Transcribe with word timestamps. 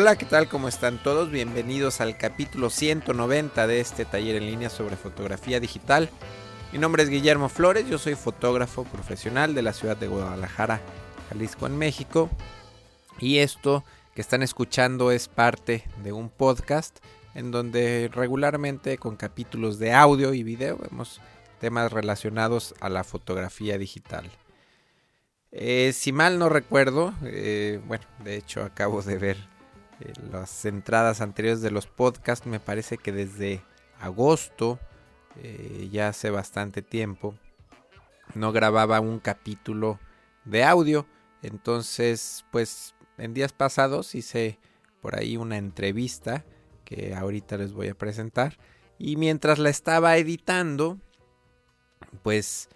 Hola, 0.00 0.14
¿qué 0.14 0.26
tal? 0.26 0.48
¿Cómo 0.48 0.68
están 0.68 1.02
todos? 1.02 1.28
Bienvenidos 1.28 2.00
al 2.00 2.16
capítulo 2.16 2.70
190 2.70 3.66
de 3.66 3.80
este 3.80 4.04
taller 4.04 4.36
en 4.36 4.46
línea 4.46 4.70
sobre 4.70 4.94
fotografía 4.94 5.58
digital. 5.58 6.08
Mi 6.72 6.78
nombre 6.78 7.02
es 7.02 7.08
Guillermo 7.08 7.48
Flores, 7.48 7.88
yo 7.88 7.98
soy 7.98 8.14
fotógrafo 8.14 8.84
profesional 8.84 9.56
de 9.56 9.62
la 9.62 9.72
ciudad 9.72 9.96
de 9.96 10.06
Guadalajara, 10.06 10.80
Jalisco, 11.28 11.66
en 11.66 11.78
México. 11.78 12.30
Y 13.18 13.38
esto 13.38 13.82
que 14.14 14.20
están 14.20 14.44
escuchando 14.44 15.10
es 15.10 15.26
parte 15.26 15.82
de 16.04 16.12
un 16.12 16.30
podcast 16.30 17.00
en 17.34 17.50
donde 17.50 18.08
regularmente 18.14 18.98
con 18.98 19.16
capítulos 19.16 19.80
de 19.80 19.94
audio 19.94 20.32
y 20.32 20.44
video 20.44 20.78
vemos 20.78 21.20
temas 21.58 21.92
relacionados 21.92 22.72
a 22.78 22.88
la 22.88 23.02
fotografía 23.02 23.78
digital. 23.78 24.30
Eh, 25.50 25.90
si 25.92 26.12
mal 26.12 26.38
no 26.38 26.48
recuerdo, 26.48 27.14
eh, 27.24 27.80
bueno, 27.88 28.04
de 28.22 28.36
hecho 28.36 28.62
acabo 28.62 29.02
de 29.02 29.18
ver 29.18 29.57
eh, 30.00 30.12
las 30.30 30.64
entradas 30.64 31.20
anteriores 31.20 31.60
de 31.60 31.70
los 31.70 31.86
podcasts, 31.86 32.46
me 32.46 32.60
parece 32.60 32.98
que 32.98 33.12
desde 33.12 33.62
agosto, 34.00 34.78
ya 35.92 36.08
hace 36.08 36.30
bastante 36.30 36.82
tiempo, 36.82 37.32
no 38.34 38.50
grababa 38.50 38.98
un 38.98 39.20
capítulo 39.20 40.00
de 40.44 40.64
audio. 40.64 41.06
Entonces, 41.42 42.44
pues 42.50 42.94
en 43.18 43.34
días 43.34 43.52
pasados 43.52 44.14
hice 44.14 44.58
por 45.00 45.16
ahí 45.16 45.36
una 45.36 45.58
entrevista 45.58 46.44
que 46.84 47.14
ahorita 47.14 47.58
les 47.58 47.72
voy 47.72 47.88
a 47.88 47.94
presentar. 47.94 48.56
Y 48.98 49.16
mientras 49.16 49.58
la 49.58 49.68
estaba 49.68 50.16
editando, 50.16 50.98
pues 52.22 52.68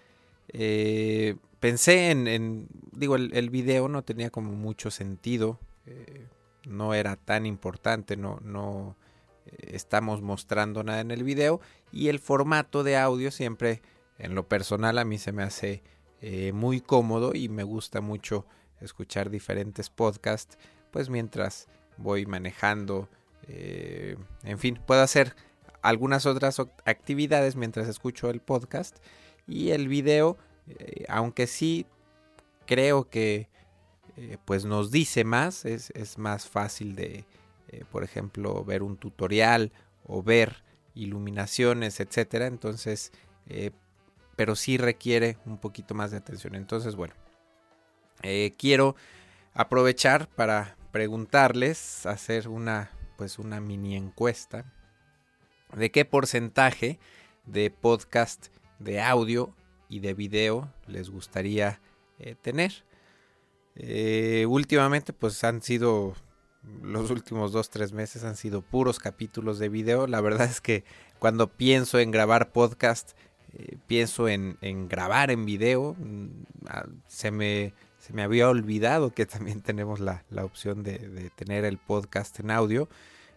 eh, 0.48 1.36
pensé 1.60 2.10
en, 2.10 2.69
digo, 2.92 3.16
el, 3.16 3.50
video 3.50 3.88
no 3.88 4.02
tenía 4.02 4.30
como 4.30 4.52
mucho 4.52 4.91
sentido, 4.91 5.58
eh, 5.86 6.27
no 6.66 6.94
era 6.94 7.16
tan 7.16 7.46
importante, 7.46 8.16
no, 8.16 8.38
no 8.42 8.96
eh, 9.46 9.70
estamos 9.72 10.22
mostrando 10.22 10.82
nada 10.82 11.00
en 11.00 11.10
el 11.10 11.24
video 11.24 11.60
y 11.91 12.08
el 12.08 12.19
formato 12.19 12.82
de 12.84 12.96
audio 12.96 13.30
siempre, 13.30 13.82
en 14.19 14.34
lo 14.34 14.48
personal, 14.48 14.98
a 14.98 15.04
mí 15.04 15.19
se 15.19 15.32
me 15.32 15.42
hace 15.42 15.82
muy 16.54 16.80
cómodo 16.80 17.32
y 17.34 17.48
me 17.48 17.64
gusta 17.64 18.00
mucho 18.00 18.46
escuchar 18.80 19.28
diferentes 19.28 19.91
podcasts, 19.91 20.56
pues 20.92 21.10
mientras 21.10 21.66
voy 21.96 22.27
manejando, 22.27 23.08
en 23.48 24.58
fin, 24.60 24.78
puedo 24.86 25.02
hacer 25.02 25.34
algunas 25.82 26.26
otras 26.26 26.60
actividades 26.84 27.56
mientras 27.56 27.88
escucho 27.88 28.30
el 28.30 28.41
podcast 28.41 28.98
y 29.47 29.70
el 29.70 29.88
video, 29.88 30.38
eh, 30.69 31.04
aunque 31.08 31.47
sí 31.47 31.86
creo 32.66 33.10
que 33.10 33.48
eh, 34.23 34.39
pues 34.45 34.65
nos 34.65 34.91
dice 34.91 35.25
más, 35.25 35.65
es, 35.65 36.19
más 36.19 36.48
fácil 36.48 36.95
de, 36.95 37.25
eh, 37.69 37.84
por 37.91 38.05
ejemplo, 38.05 38.65
ver 38.65 38.83
un 38.83 38.97
tutorial 38.97 39.73
o 40.05 40.23
ver 40.23 40.62
iluminaciones, 40.95 42.01
etcétera. 42.01 42.47
Entonces, 42.47 43.12
pero 44.37 44.56
sí 44.56 44.78
requiere 44.78 45.37
un 45.47 45.59
poquito 45.59 45.95
más 45.95 46.11
de 46.11 46.19
atención. 46.19 46.55
Entonces, 46.55 46.97
bueno, 46.97 47.15
quiero 48.56 48.95
aprovechar 49.53 50.28
para 50.28 50.77
preguntarles, 50.93 52.06
hacer 52.06 52.49
una 52.49 52.91
pues 53.22 53.38
una 53.38 53.61
mini 53.61 53.94
encuesta 53.97 54.65
de 55.72 55.93
qué 55.93 56.05
porcentaje 56.05 56.99
de 57.47 57.71
podcast 57.71 58.49
de 58.78 59.00
audio 59.00 59.55
y 59.88 60.00
de 60.00 60.15
video 60.15 60.72
les 60.88 61.09
gustaría 61.09 61.81
eh, 62.19 62.34
tener. 62.34 62.84
Eh, 63.77 64.44
últimamente 64.49 65.12
pues 65.12 65.43
han 65.44 65.62
sido 65.62 66.15
los 66.83 67.10
últimos 67.10 67.53
dos 67.53 67.71
tres 67.71 67.93
meses 67.93 68.22
han 68.22 68.37
sido 68.37 68.62
puros 68.62 68.99
capítulos 68.99 69.59
de 69.59 69.69
video. 69.69 70.06
La 70.06 70.21
verdad 70.21 70.49
es 70.49 70.60
que 70.60 70.84
cuando 71.19 71.49
pienso 71.49 71.99
en 71.99 72.11
grabar 72.11 72.53
podcast 72.53 73.12
eh, 73.55 73.77
pienso 73.87 74.28
en, 74.28 74.56
grabar 74.88 75.31
en 75.31 75.44
video 75.44 75.94
mm, 75.99 76.27
ah, 76.69 76.87
se 77.06 77.31
me 77.31 77.75
se 77.99 78.12
me 78.12 78.22
había 78.22 78.49
olvidado 78.49 79.15
que 79.15 79.27
también 79.27 79.61
tenemos 79.62 80.00
la, 80.00 80.25
opción 80.43 80.82
de, 80.82 81.31
tener 81.37 81.65
el 81.65 81.78
podcast 81.78 82.38
en 82.41 82.50
audio. 82.50 82.88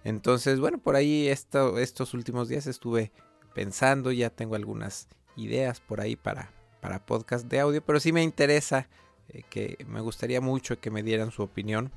Entonces 0.04 0.60
bueno 0.60 0.78
por 0.78 0.96
ahí 0.96 1.28
estos 1.28 2.14
últimos 2.14 2.48
días 2.48 2.68
estuve 2.68 3.12
pensando 3.54 4.12
ya 4.12 4.30
tengo 4.30 4.56
algunas 4.56 5.08
ideas 5.36 5.80
por 5.80 6.02
ahí 6.02 6.16
para, 6.16 6.52
para 6.82 7.06
podcast 7.06 7.48
de 7.48 7.60
audio, 7.60 7.84
pero 7.84 8.00
sí 8.00 8.12
me 8.12 8.22
interesa 8.22 8.88
eh, 9.30 9.44
que 9.50 9.78
me 9.88 10.02
gustaría 10.02 10.42
mucho 10.42 10.80
que 10.80 10.92
me 10.92 11.04
dieran 11.04 11.32
su 11.32 11.44
opinión, 11.44 11.92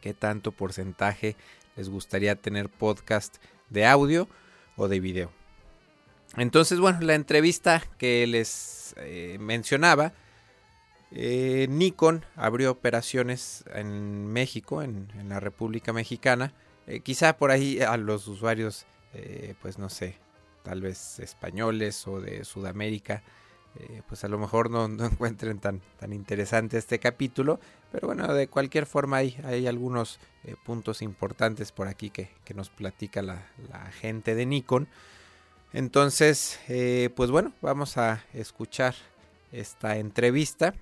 qué 0.00 0.14
tanto 0.14 0.52
porcentaje 0.52 1.36
les 1.76 1.88
gustaría 1.88 2.36
tener 2.36 2.68
podcast 2.68 3.36
de 3.68 3.86
audio 3.86 4.28
o 4.76 4.88
de 4.88 5.00
video. 5.00 5.32
Entonces, 6.36 6.78
bueno, 6.78 7.00
la 7.00 7.14
entrevista 7.14 7.82
que 7.98 8.26
les 8.26 8.94
eh, 8.98 9.38
mencionaba, 9.40 10.12
eh, 11.10 11.66
Nikon 11.68 12.24
abrió 12.36 12.70
operaciones 12.70 13.64
en 13.74 14.26
México, 14.28 14.82
en, 14.82 15.08
en 15.18 15.28
la 15.28 15.40
República 15.40 15.92
Mexicana. 15.92 16.54
quizá 17.02 17.36
por 17.36 17.50
ahí 17.50 17.80
a 17.80 17.96
los 17.96 18.26
usuarios, 18.26 18.86
pues 19.60 19.78
no 19.78 19.88
sé, 19.88 20.18
tal 20.62 20.80
vez 20.80 21.18
españoles 21.18 22.06
o 22.06 22.20
de 22.20 22.44
Sudamérica, 22.44 23.22
eh, 23.76 24.02
pues 24.08 24.24
a 24.24 24.28
lo 24.28 24.38
mejor 24.38 24.70
no, 24.70 24.84
encuentren 25.04 25.58
tan, 25.58 25.80
tan 25.98 26.12
interesante 26.12 26.78
este 26.78 26.98
capítulo. 26.98 27.60
Pero 27.92 28.08
bueno, 28.08 28.32
de 28.32 28.48
cualquier 28.48 28.86
forma 28.86 29.18
hay, 29.18 29.36
hay 29.44 29.66
algunos 29.66 30.18
eh, 30.44 30.54
puntos 30.64 31.02
importantes 31.02 31.72
por 31.72 31.88
aquí 31.88 32.10
que, 32.10 32.30
nos 32.54 32.68
platica 32.68 33.22
la, 33.22 33.42
gente 34.00 34.34
de 34.34 34.44
Nikon. 34.44 34.88
Entonces, 35.72 36.58
eh, 36.68 37.10
pues 37.14 37.30
bueno, 37.30 37.52
vamos 37.62 37.96
a 37.96 38.24
escuchar 38.34 38.94
esta 39.52 39.96
entrevista. 39.98 40.74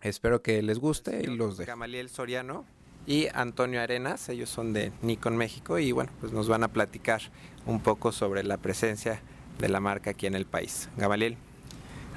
Espero 0.00 0.42
que 0.42 0.62
les 0.62 0.78
guste 0.78 1.20
y 1.22 1.26
los 1.26 1.58
de 1.58 1.66
Gamaliel 1.66 2.08
Soriano 2.08 2.64
y 3.06 3.28
Antonio 3.34 3.82
Arenas, 3.82 4.30
ellos 4.30 4.48
son 4.48 4.72
de 4.72 4.92
Nikon 5.02 5.36
México 5.36 5.78
y 5.78 5.92
bueno, 5.92 6.10
pues 6.20 6.32
nos 6.32 6.48
van 6.48 6.64
a 6.64 6.68
platicar 6.68 7.20
un 7.66 7.80
poco 7.80 8.10
sobre 8.10 8.42
la 8.42 8.56
presencia 8.56 9.20
de 9.58 9.68
la 9.68 9.80
marca 9.80 10.10
aquí 10.10 10.26
en 10.26 10.34
el 10.34 10.46
país. 10.46 10.88
Gamaliel. 10.96 11.36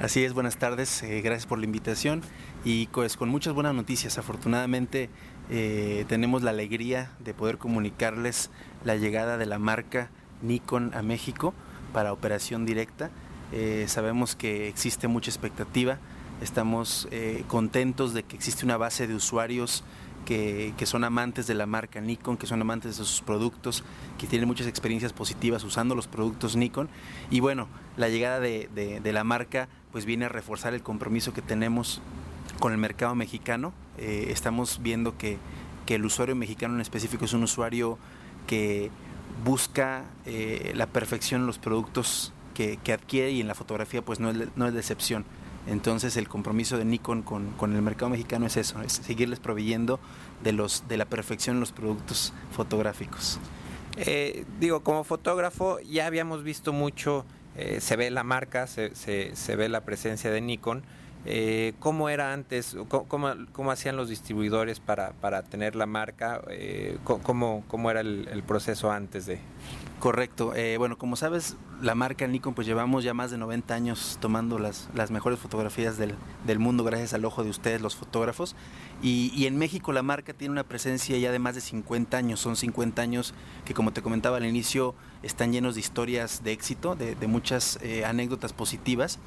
Así 0.04 0.26
es, 0.26 0.34
buenas 0.34 0.58
tardes, 0.58 1.02
eh, 1.02 1.22
gracias 1.22 1.46
por 1.46 1.60
la 1.60 1.64
invitación 1.64 2.24
y 2.66 2.88
pues 2.88 3.16
con 3.16 3.30
muchas 3.30 3.54
buenas 3.54 3.74
noticias. 3.74 4.18
Afortunadamente 4.18 5.10
eh, 5.50 6.04
tenemos 6.10 6.44
la 6.44 6.50
alegría 6.50 7.14
de 7.20 7.34
poder 7.34 7.58
comunicarles 7.58 8.50
la 8.84 8.98
llegada 8.98 9.38
de 9.38 9.46
la 9.46 9.60
marca 9.60 10.10
Nikon 10.42 10.92
a 10.94 11.04
México 11.04 11.54
para 11.94 12.12
operación 12.12 12.66
directa. 12.66 13.12
Eh, 13.54 13.86
sabemos 13.88 14.36
que 14.36 14.68
existe 14.68 15.08
mucha 15.08 15.32
expectativa, 15.32 16.00
estamos 16.42 17.08
contentos 17.48 18.14
de 18.14 18.24
que 18.24 18.36
existe 18.36 18.66
una 18.66 18.76
base 18.76 19.08
de 19.08 19.16
usuarios 19.16 19.86
que, 20.26 20.74
son 20.86 21.04
amantes 21.04 21.48
de 21.48 21.54
la 21.54 21.66
marca 21.66 22.02
Nikon, 22.02 22.38
que 22.38 22.48
son 22.48 22.62
amantes 22.62 22.98
de 22.98 23.06
sus 23.06 23.22
productos, 23.22 23.84
que 24.18 24.28
tienen 24.28 24.48
muchas 24.48 24.68
experiencias 24.68 25.14
positivas 25.14 25.64
usando 25.64 25.96
los 25.96 26.08
productos 26.08 26.56
Nikon. 26.56 26.90
Y 27.30 27.40
bueno, 27.40 27.68
la 27.98 28.10
llegada 28.10 28.40
de, 28.40 29.02
la 29.04 29.24
marca 29.24 29.68
pues 29.92 30.06
viene 30.06 30.26
a 30.26 30.30
reforzar 30.30 30.74
el 30.74 30.82
compromiso 30.82 31.34
que 31.34 31.42
tenemos 31.42 32.02
con 32.60 32.72
el 32.72 32.78
mercado 32.78 33.16
mexicano. 33.16 33.74
Eh, 33.98 34.28
estamos 34.30 34.80
viendo 34.82 35.18
que, 35.18 35.38
el 35.88 36.06
usuario 36.06 36.36
mexicano 36.36 36.74
en 36.74 36.82
específico 36.82 37.26
es 37.26 37.34
un 37.34 37.44
usuario 37.44 38.00
que 38.48 38.90
busca 39.46 40.06
eh, 40.26 40.72
la 40.76 40.88
perfección 40.88 41.42
en 41.42 41.48
los 41.48 41.60
productos 41.60 42.34
que, 42.56 42.80
adquiere 42.92 43.32
y 43.32 43.42
en 43.42 43.48
la 43.48 43.54
fotografía 43.54 44.02
pues 44.02 44.20
no 44.20 44.32
es, 44.32 44.38
no 44.56 44.68
excepción. 44.68 45.24
Entonces 45.68 46.18
el 46.18 46.28
compromiso 46.28 46.78
de 46.78 46.86
Nikon 46.86 47.22
con, 47.22 47.74
el 47.74 47.82
mercado 47.82 48.10
mexicano 48.10 48.46
es 48.46 48.58
eso, 48.58 48.82
es 48.82 48.94
seguirles 48.94 49.40
proveyendo 49.40 50.00
de, 50.44 50.52
los, 50.52 50.88
de 50.88 50.98
la 50.98 51.06
perfección 51.06 51.58
en 51.58 51.60
los 51.62 51.72
productos 51.72 52.34
fotográficos. 52.52 53.40
Eh, 53.96 54.46
digo, 54.60 54.82
como 54.82 55.04
fotógrafo 55.04 55.80
ya 55.80 56.08
habíamos 56.08 56.44
visto 56.44 56.74
mucho, 56.74 57.26
eh, 57.56 57.80
se 57.80 57.96
ve 57.96 58.10
la 58.12 58.24
marca, 58.24 58.68
se, 58.68 58.96
se, 58.96 59.56
ve 59.56 59.70
la 59.70 59.82
presencia 59.82 60.32
de 60.32 60.42
Nikon. 60.42 60.84
Eh, 61.26 61.74
¿Cómo 61.80 62.10
era 62.10 62.34
antes? 62.34 62.76
¿Cómo, 62.90 63.08
cómo, 63.54 63.72
hacían 63.72 63.96
los 63.96 64.10
distribuidores 64.10 64.82
para, 64.82 65.12
para 65.14 65.44
tener 65.44 65.76
la 65.76 65.86
marca? 65.86 66.42
¿cómo, 67.06 67.64
¿Cómo 67.70 67.90
era 67.90 68.02
el, 68.02 68.44
proceso 68.46 68.92
antes 68.92 69.28
de, 69.28 69.40
Correcto. 70.04 70.54
Eh, 70.54 70.76
bueno, 70.78 70.98
como 70.98 71.16
sabes, 71.16 71.56
la 71.82 71.96
marca 71.96 72.28
Nikon, 72.28 72.54
pues 72.54 72.68
llevamos 72.68 73.06
ya 73.06 73.14
más 73.14 73.32
de 73.32 73.38
90 73.38 73.74
años 73.74 74.18
tomando 74.20 74.60
las, 74.60 74.90
las 74.94 75.12
mejores 75.12 75.40
fotografías 75.40 75.98
del, 75.98 76.60
mundo 76.60 76.84
gracias 76.84 77.14
al 77.14 77.24
ojo 77.24 77.46
de 77.46 77.50
ustedes, 77.50 77.80
los 77.80 77.96
fotógrafos. 77.96 78.54
Y, 79.02 79.46
en 79.46 79.58
México 79.58 79.94
la 79.94 80.04
marca 80.04 80.34
tiene 80.34 80.52
una 80.52 80.66
presencia 80.66 81.18
ya 81.18 81.32
de 81.32 81.40
más 81.40 81.56
de 81.56 81.62
50 81.62 82.18
años. 82.18 82.42
Son 82.42 82.58
50 82.58 83.02
años 83.02 83.34
que, 83.64 83.74
como 83.74 83.94
te 83.94 84.02
comentaba 84.02 84.36
al 84.36 84.46
inicio, 84.46 84.94
están 85.22 85.54
llenos 85.54 85.76
de 85.76 85.80
historias 85.80 86.44
de 86.44 86.52
éxito, 86.52 86.98
de, 86.98 87.16
muchas 87.28 87.80
eh, 87.82 88.04
anécdotas 88.04 88.52
positivas. 88.52 89.20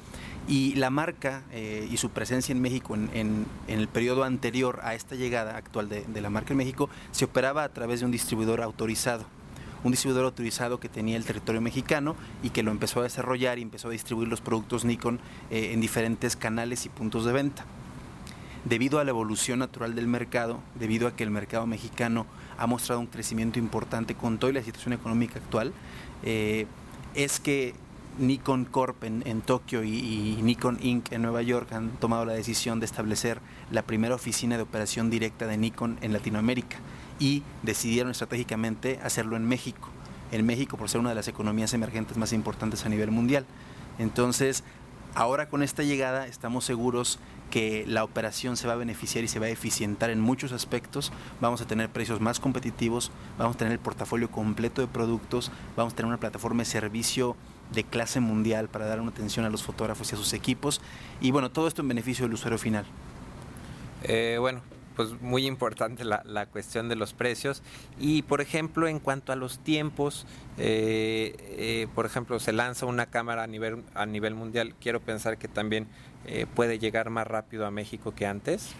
Y 0.47 0.75
la 0.75 0.91
marca 0.91 1.41
eh, 1.49 1.87
y 1.89 1.97
su 1.97 2.11
presencia 2.11 2.53
en 2.53 2.61
México 2.61 2.93
en, 2.93 3.09
en, 3.15 3.47
en, 3.67 3.79
el 3.79 3.87
periodo 3.87 4.25
anterior 4.25 4.79
a 4.83 4.93
esta 4.93 5.15
llegada 5.15 5.57
actual 5.57 5.89
de 5.89 6.21
la 6.21 6.29
marca 6.29 6.53
en 6.53 6.57
México 6.57 6.87
se 7.09 7.25
operaba 7.25 7.63
a 7.63 7.69
través 7.69 8.01
de 8.01 8.05
un 8.05 8.11
distribuidor 8.11 8.61
autorizado 8.61 9.25
un 9.87 9.91
distribuidor 9.91 10.25
autorizado 10.25 10.79
que 10.79 10.89
tenía 10.89 11.15
el 11.15 11.23
territorio 11.23 11.61
mexicano 11.61 12.15
y 12.43 12.49
que 12.49 12.61
lo 12.61 12.71
empezó 12.71 12.99
a 12.99 13.03
desarrollar 13.03 13.57
y 13.57 13.61
empezó 13.61 13.87
a 13.87 13.91
distribuir 13.91 14.27
los 14.27 14.41
productos 14.41 14.83
Nikon 14.83 15.19
eh, 15.49 15.71
en 15.73 15.81
diferentes 15.81 16.35
canales 16.35 16.85
y 16.85 16.89
puntos 16.89 17.25
de 17.25 17.31
venta. 17.31 17.65
Debido 18.65 18.99
a 18.99 19.05
la 19.05 19.11
evolución 19.11 19.59
natural 19.59 19.95
del 19.95 20.07
mercado, 20.07 20.59
debido 20.75 21.07
a 21.07 21.15
que 21.15 21.23
el 21.23 21.31
mercado 21.31 21.65
mexicano 21.65 22.25
ha 22.57 22.67
mostrado 22.67 22.99
un 22.99 23.07
crecimiento 23.07 23.59
importante 23.59 24.13
con 24.13 24.37
toda 24.39 24.51
la 24.51 24.61
situación 24.61 24.91
económica 24.91 25.39
actual, 25.39 25.71
eh, 26.23 26.67
es 27.15 27.39
que 27.39 27.73
Nikon 28.19 28.65
Corp 28.65 29.03
en, 29.03 29.41
Tokio 29.41 29.83
y, 29.83 29.89
y, 29.97 30.41
Nikon 30.41 30.77
Inc. 30.81 31.11
en 31.11 31.21
Nueva 31.21 31.41
York 31.41 31.71
han 31.73 31.91
tomado 31.91 32.25
la 32.25 32.33
decisión 32.33 32.79
de 32.79 32.85
establecer 32.85 33.39
la 33.71 33.81
primera 33.83 34.15
oficina 34.15 34.57
de 34.57 34.63
operación 34.63 35.09
directa 35.09 35.47
de 35.47 35.57
Nikon 35.57 35.97
en 36.01 36.13
Latinoamérica 36.13 36.77
y 37.19 37.43
decidieron 37.63 38.11
estratégicamente 38.11 38.99
hacerlo 39.03 39.35
en 39.35 39.47
México. 39.47 39.89
En 40.31 40.45
México 40.45 40.77
por 40.77 40.89
ser 40.89 40.99
una 40.99 41.09
de 41.09 41.15
las 41.15 41.27
economías 41.27 41.73
emergentes 41.73 42.17
más 42.17 42.33
importantes 42.33 42.85
a 42.85 42.89
nivel 42.89 43.11
mundial. 43.11 43.45
Entonces, 43.99 44.63
ahora 45.15 45.49
con 45.49 45.63
esta 45.63 45.83
llegada 45.83 46.27
estamos 46.27 46.65
seguros 46.65 47.19
que 47.49 47.85
la 47.87 48.03
operación 48.03 48.57
se 48.57 48.67
va 48.67 48.73
a 48.73 48.77
beneficiar 48.77 49.23
y 49.23 49.27
se 49.27 49.39
va 49.39 49.45
a 49.45 49.49
eficientar 49.49 50.09
en 50.09 50.19
muchos 50.19 50.51
aspectos. 50.51 51.11
Vamos 51.39 51.61
a 51.61 51.67
tener 51.67 51.89
precios 51.89 52.19
más 52.19 52.39
competitivos, 52.39 53.11
vamos 53.37 53.55
a 53.55 53.57
tener 53.57 53.73
el 53.73 53.79
portafolio 53.79 54.29
completo 54.29 54.81
de 54.81 54.87
productos, 54.87 55.51
vamos 55.75 55.93
a 55.93 55.95
tener 55.95 56.07
una 56.07 56.19
plataforma 56.19 56.63
de 56.63 56.65
servicio 56.65 57.35
de 57.71 57.83
clase 57.83 58.19
mundial 58.19 58.69
para 58.69 58.85
dar 58.85 59.01
una 59.01 59.11
atención 59.11 59.45
a 59.45 59.49
los 59.49 59.63
fotógrafos 59.63 60.11
y 60.11 60.15
a 60.15 60.17
sus 60.17 60.33
equipos. 60.33 60.81
Y 61.21 61.31
bueno, 61.31 61.51
todo 61.51 61.67
esto 61.67 61.81
en 61.81 61.87
beneficio 61.87 62.25
del 62.25 62.33
usuario 62.33 62.57
final. 62.57 62.85
Eh, 64.03 64.37
bueno, 64.39 64.61
pues 64.95 65.21
muy 65.21 65.45
importante 65.45 66.03
la, 66.03 66.21
la, 66.25 66.45
cuestión 66.45 66.89
de 66.89 66.95
los 66.95 67.13
precios 67.13 67.61
y 67.99 68.23
por 68.23 68.41
ejemplo 68.41 68.87
en 68.87 68.99
cuanto 68.99 69.31
a 69.31 69.35
los 69.35 69.59
tiempos 69.59 70.25
eh, 70.57 71.35
eh, 71.39 71.87
por 71.93 72.05
ejemplo 72.05 72.39
se 72.39 72.51
lanza 72.51 72.85
una 72.85 73.07
cámara 73.07 73.43
a 73.43 73.47
nivel 73.47 73.83
a 73.93 74.05
nivel 74.05 74.33
mundial 74.33 74.73
quiero 74.79 74.99
pensar 74.99 75.37
que 75.37 75.47
también 75.47 75.87
puede 76.55 76.77
llegar 76.77 77.09
más 77.09 77.25
rápido 77.25 77.65
a 77.65 77.71
México 77.71 78.13
que 78.13 78.25
antes 78.25 78.71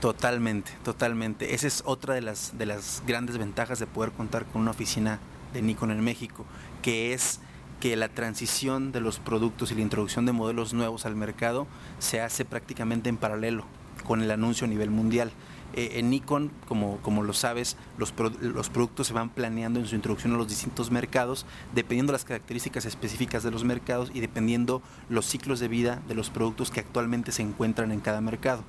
totalmente 0.00 0.70
totalmente 0.84 1.54
esa 1.54 1.66
es 1.66 1.82
otra 1.86 2.14
de 2.14 2.20
las 2.20 2.56
de 2.56 2.66
las 2.66 3.02
grandes 3.06 3.38
ventajas 3.38 3.78
de 3.78 3.86
poder 3.86 4.12
contar 4.12 4.44
con 4.44 4.62
una 4.62 4.70
oficina 4.70 5.18
de 5.54 5.62
Nikon 5.62 5.90
en 5.90 6.04
México 6.04 6.44
que 6.82 7.14
es 7.14 7.40
que 7.80 7.96
la 7.96 8.08
transición 8.08 8.92
de 8.92 9.00
los 9.00 9.18
productos 9.18 9.70
y 9.70 9.74
la 9.74 9.82
introducción 9.82 10.26
de 10.26 10.32
modelos 10.32 10.74
nuevos 10.74 11.06
al 11.06 11.16
mercado 11.16 11.66
se 11.98 12.20
hace 12.20 12.44
prácticamente 12.44 13.08
en 13.08 13.16
paralelo 13.16 13.64
con 14.04 14.22
el 14.22 14.30
anuncio 14.30 14.66
a 14.66 14.68
nivel 14.68 14.90
mundial. 14.90 15.32
Eh, 15.76 15.98
en 15.98 16.10
Nikon, 16.10 16.52
como, 16.68 16.98
como 16.98 17.24
lo 17.24 17.32
sabes, 17.32 17.76
los, 17.98 18.14
los, 18.40 18.70
productos 18.70 19.08
se 19.08 19.12
van 19.12 19.28
planeando 19.28 19.80
en 19.80 19.86
su 19.86 19.96
introducción 19.96 20.32
a 20.32 20.36
los 20.36 20.48
distintos 20.48 20.92
mercados, 20.92 21.46
dependiendo 21.74 22.12
las 22.12 22.24
características 22.24 22.84
específicas 22.84 23.42
de 23.42 23.50
los 23.50 23.64
mercados 23.64 24.12
y 24.14 24.20
dependiendo 24.20 24.82
los 25.08 25.26
ciclos 25.26 25.58
de 25.58 25.66
vida 25.66 26.00
de 26.06 26.14
los 26.14 26.30
productos 26.30 26.70
que 26.70 26.78
actualmente 26.78 27.32
se 27.32 27.42
encuentran 27.42 27.90
en 27.90 27.98
cada 27.98 28.20
mercado. 28.20 28.62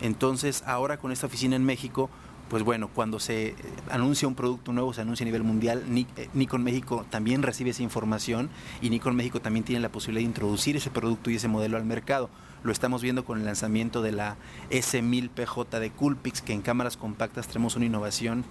Entonces, 0.00 0.62
ahora 0.66 0.98
con 0.98 1.10
esta 1.10 1.26
oficina 1.26 1.56
en 1.56 1.64
México, 1.64 2.10
pues 2.48 2.62
bueno, 2.62 2.88
cuando 2.88 3.18
se 3.18 3.56
anuncia 3.90 4.28
un 4.28 4.34
producto 4.34 4.72
nuevo, 4.72 4.92
se 4.92 5.00
anuncia 5.00 5.24
a 5.24 5.26
nivel 5.26 5.42
mundial, 5.42 5.84
Nikon 6.32 6.62
México 6.62 7.04
también 7.10 7.42
recibe 7.42 7.70
esa 7.70 7.82
información 7.82 8.50
y 8.80 8.90
Nikon 8.90 9.16
México 9.16 9.40
también 9.40 9.64
tiene 9.64 9.80
la 9.80 9.88
posibilidad 9.88 10.20
de 10.20 10.28
introducir 10.28 10.76
ese 10.76 10.90
producto 10.90 11.30
y 11.30 11.36
ese 11.36 11.48
modelo 11.48 11.76
al 11.76 11.84
mercado. 11.84 12.30
Lo 12.62 12.70
estamos 12.70 13.02
viendo 13.02 13.24
con 13.24 13.38
el 13.38 13.44
lanzamiento 13.44 14.00
de 14.00 14.12
la 14.12 14.36
S1000PJ 14.70 15.78
de 15.80 15.90
Coolpix, 15.90 16.40
que 16.40 16.52
en 16.52 16.62
cámaras 16.62 16.96
compactas 16.96 17.48
tenemos 17.48 17.74
una 17.76 17.86
innovación 17.86 18.44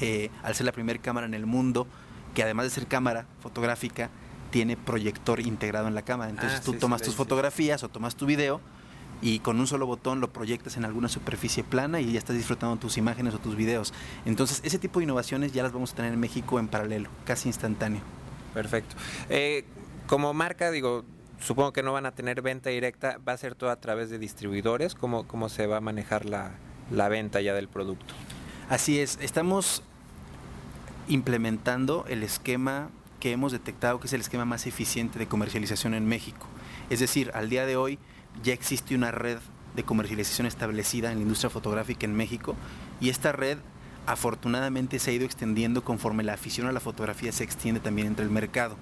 eh, 0.00 0.30
al 0.42 0.54
ser 0.54 0.66
la 0.66 0.72
primera 0.72 1.00
cámara 1.00 1.26
en 1.26 1.34
el 1.34 1.46
mundo, 1.46 1.86
que 2.34 2.42
además 2.42 2.66
de 2.66 2.70
ser 2.70 2.86
cámara 2.86 3.26
fotográfica, 3.40 4.10
tiene 4.50 4.76
proyector 4.76 5.40
integrado 5.40 5.88
en 5.88 5.94
la 5.94 6.02
cámara. 6.02 6.30
Entonces 6.30 6.60
ah, 6.60 6.62
tú 6.62 6.72
sí, 6.72 6.78
tomas 6.78 7.00
sí, 7.00 7.06
tus 7.06 7.14
sí. 7.14 7.18
fotografías 7.18 7.82
o 7.82 7.88
tomas 7.88 8.14
tu 8.14 8.26
video 8.26 8.60
y 9.22 9.38
con 9.38 9.60
un 9.60 9.66
solo 9.66 9.86
botón 9.86 10.20
lo 10.20 10.32
proyectas 10.32 10.76
en 10.76 10.84
alguna 10.84 11.08
superficie 11.08 11.62
plana 11.62 12.00
y 12.00 12.12
ya 12.12 12.18
estás 12.18 12.36
disfrutando 12.36 12.76
tus 12.76 12.98
imágenes 12.98 13.32
o 13.34 13.38
tus 13.38 13.54
videos. 13.56 13.94
Entonces 14.26 14.60
ese 14.64 14.78
tipo 14.78 14.98
de 14.98 15.04
innovaciones 15.04 15.52
ya 15.52 15.62
las 15.62 15.72
vamos 15.72 15.92
a 15.92 15.94
tener 15.94 16.12
en 16.12 16.20
México 16.20 16.58
en 16.58 16.68
paralelo, 16.68 17.08
casi 17.24 17.48
instantáneo. 17.48 18.02
Perfecto. 18.52 18.96
Eh, 19.30 19.64
como 20.08 20.34
marca, 20.34 20.70
digo, 20.72 21.04
supongo 21.40 21.72
que 21.72 21.82
no 21.82 21.92
van 21.92 22.04
a 22.04 22.12
tener 22.12 22.42
venta 22.42 22.70
directa, 22.70 23.18
va 23.26 23.32
a 23.32 23.36
ser 23.36 23.54
todo 23.54 23.70
a 23.70 23.76
través 23.76 24.10
de 24.10 24.18
distribuidores, 24.18 24.94
¿cómo, 24.94 25.26
cómo 25.26 25.48
se 25.48 25.66
va 25.66 25.78
a 25.78 25.80
manejar 25.80 26.26
la, 26.26 26.52
la 26.90 27.08
venta 27.08 27.40
ya 27.40 27.54
del 27.54 27.68
producto? 27.68 28.12
Así 28.68 28.98
es, 28.98 29.18
estamos 29.22 29.82
implementando 31.08 32.04
el 32.08 32.22
esquema 32.22 32.90
que 33.20 33.32
hemos 33.32 33.52
detectado 33.52 34.00
que 34.00 34.08
es 34.08 34.12
el 34.12 34.20
esquema 34.20 34.44
más 34.44 34.66
eficiente 34.66 35.18
de 35.18 35.28
comercialización 35.28 35.94
en 35.94 36.06
México. 36.06 36.46
Es 36.90 36.98
decir, 36.98 37.30
al 37.34 37.48
día 37.48 37.66
de 37.66 37.76
hoy 37.76 37.98
ya 38.42 38.52
existe 38.52 38.94
una 38.94 39.10
red 39.10 39.38
de 39.76 39.84
comercialización 39.84 40.46
establecida 40.46 41.10
en 41.10 41.18
la 41.18 41.22
industria 41.22 41.50
fotográfica 41.50 42.04
en 42.04 42.14
México 42.14 42.54
y 43.00 43.08
esta 43.08 43.32
red 43.32 43.58
afortunadamente 44.06 44.98
se 44.98 45.10
ha 45.10 45.14
ido 45.14 45.24
extendiendo 45.24 45.84
conforme 45.84 46.24
la 46.24 46.34
afición 46.34 46.66
a 46.66 46.72
la 46.72 46.80
fotografía 46.80 47.32
se 47.32 47.44
extiende 47.44 47.80
también 47.80 48.08
entre 48.08 48.24
el 48.24 48.30
mercado. 48.30 48.76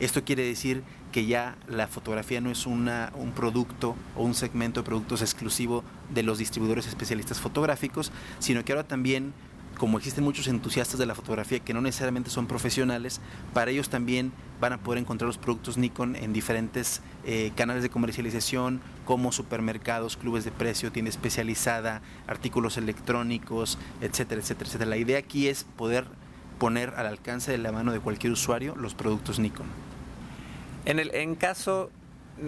Esto 0.00 0.24
quiere 0.24 0.44
decir 0.44 0.82
que 1.12 1.26
ya 1.26 1.56
la 1.68 1.86
fotografía 1.86 2.40
no 2.40 2.50
es 2.50 2.66
una, 2.66 3.12
un 3.14 3.32
producto 3.32 3.94
o 4.16 4.24
un 4.24 4.34
segmento 4.34 4.80
de 4.80 4.86
productos 4.86 5.20
exclusivo 5.20 5.84
de 6.12 6.22
los 6.22 6.38
distribuidores 6.38 6.86
especialistas 6.86 7.38
fotográficos, 7.38 8.10
sino 8.38 8.64
que 8.64 8.72
ahora 8.72 8.88
también 8.88 9.34
como 9.76 9.98
existen 9.98 10.24
muchos 10.24 10.48
entusiastas 10.48 10.98
de 10.98 11.06
la 11.06 11.14
fotografía 11.14 11.60
que 11.60 11.74
no 11.74 11.80
necesariamente 11.80 12.30
son 12.30 12.46
profesionales, 12.46 13.20
para 13.52 13.70
ellos 13.70 13.88
también 13.88 14.32
van 14.62 14.72
a 14.72 14.78
poder 14.78 15.00
encontrar 15.00 15.26
los 15.26 15.38
productos 15.38 15.76
Nikon 15.76 16.14
en 16.14 16.32
diferentes 16.32 17.02
eh, 17.24 17.50
canales 17.56 17.82
de 17.82 17.90
comercialización 17.90 18.80
como 19.04 19.32
supermercados, 19.32 20.16
clubes 20.16 20.44
de 20.44 20.52
precio, 20.52 20.92
tienda 20.92 21.08
especializada, 21.08 22.00
artículos 22.28 22.76
electrónicos, 22.76 23.76
etcétera, 24.00 24.40
etcétera, 24.40 24.68
etcétera. 24.68 24.88
La 24.88 24.98
idea 24.98 25.18
aquí 25.18 25.48
es 25.48 25.64
poder 25.64 26.04
poner 26.60 26.90
al 26.90 27.08
alcance 27.08 27.50
de 27.50 27.58
la 27.58 27.72
mano 27.72 27.90
de 27.90 27.98
cualquier 27.98 28.32
usuario 28.32 28.76
los 28.76 28.94
productos 28.94 29.40
Nikon. 29.40 29.66
En 30.84 31.00
el 31.00 31.12
en 31.12 31.34
caso, 31.34 31.90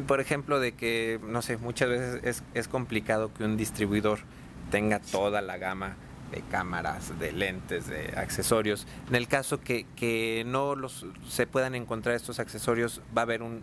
por 0.07 0.21
ejemplo, 0.21 0.61
de 0.61 0.71
que, 0.71 1.19
no 1.27 1.43
sé, 1.43 1.57
muchas 1.57 1.89
veces 1.89 2.21
es, 2.23 2.45
es 2.55 2.69
complicado 2.69 3.35
que 3.35 3.43
un 3.43 3.57
distribuidor 3.57 4.21
tenga 4.71 5.01
toda 5.01 5.43
la 5.43 5.59
gama 5.59 5.97
de 6.35 6.43
cámaras, 6.43 7.19
de 7.19 7.33
lentes, 7.33 7.87
de 7.87 8.15
accesorios. 8.17 8.87
En 9.09 9.15
el 9.15 9.29
caso 9.29 9.61
que, 9.61 9.87
que 9.97 10.45
no 10.47 10.75
los, 10.75 11.07
se 11.29 11.47
puedan 11.47 11.75
encontrar 11.75 12.15
estos 12.15 12.41
accesorios, 12.41 13.01
va 13.17 13.23
a 13.23 13.25
haber 13.25 13.43
un, 13.43 13.63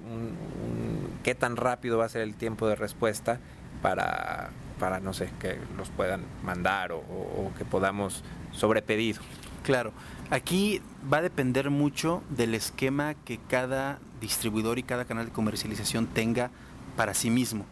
qué 1.23 1.35
tan 1.35 1.57
rápido 1.57 1.97
va 1.97 2.05
a 2.05 2.09
ser 2.09 2.21
el 2.21 2.35
tiempo 2.35 2.67
de 2.67 2.75
respuesta 2.75 3.39
para, 3.81 4.51
para 4.79 4.99
no 4.99 5.13
sé, 5.13 5.29
que 5.39 5.57
los 5.77 5.89
puedan 5.89 6.23
mandar 6.43 6.91
o, 6.91 6.99
o, 6.99 7.51
que 7.57 7.65
podamos 7.65 8.23
sobrepedido. 8.51 9.21
Claro, 9.63 9.91
aquí 10.29 10.81
va 11.11 11.17
a 11.17 11.21
depender 11.21 11.69
mucho 11.69 12.23
del 12.29 12.55
esquema 12.55 13.13
que 13.13 13.39
cada 13.49 13.99
distribuidor 14.21 14.79
y 14.79 14.83
cada 14.83 15.05
canal 15.05 15.25
de 15.25 15.31
comercialización 15.31 16.07
tenga 16.07 16.51
para 16.95 17.13
sí 17.13 17.29
mismo 17.29 17.65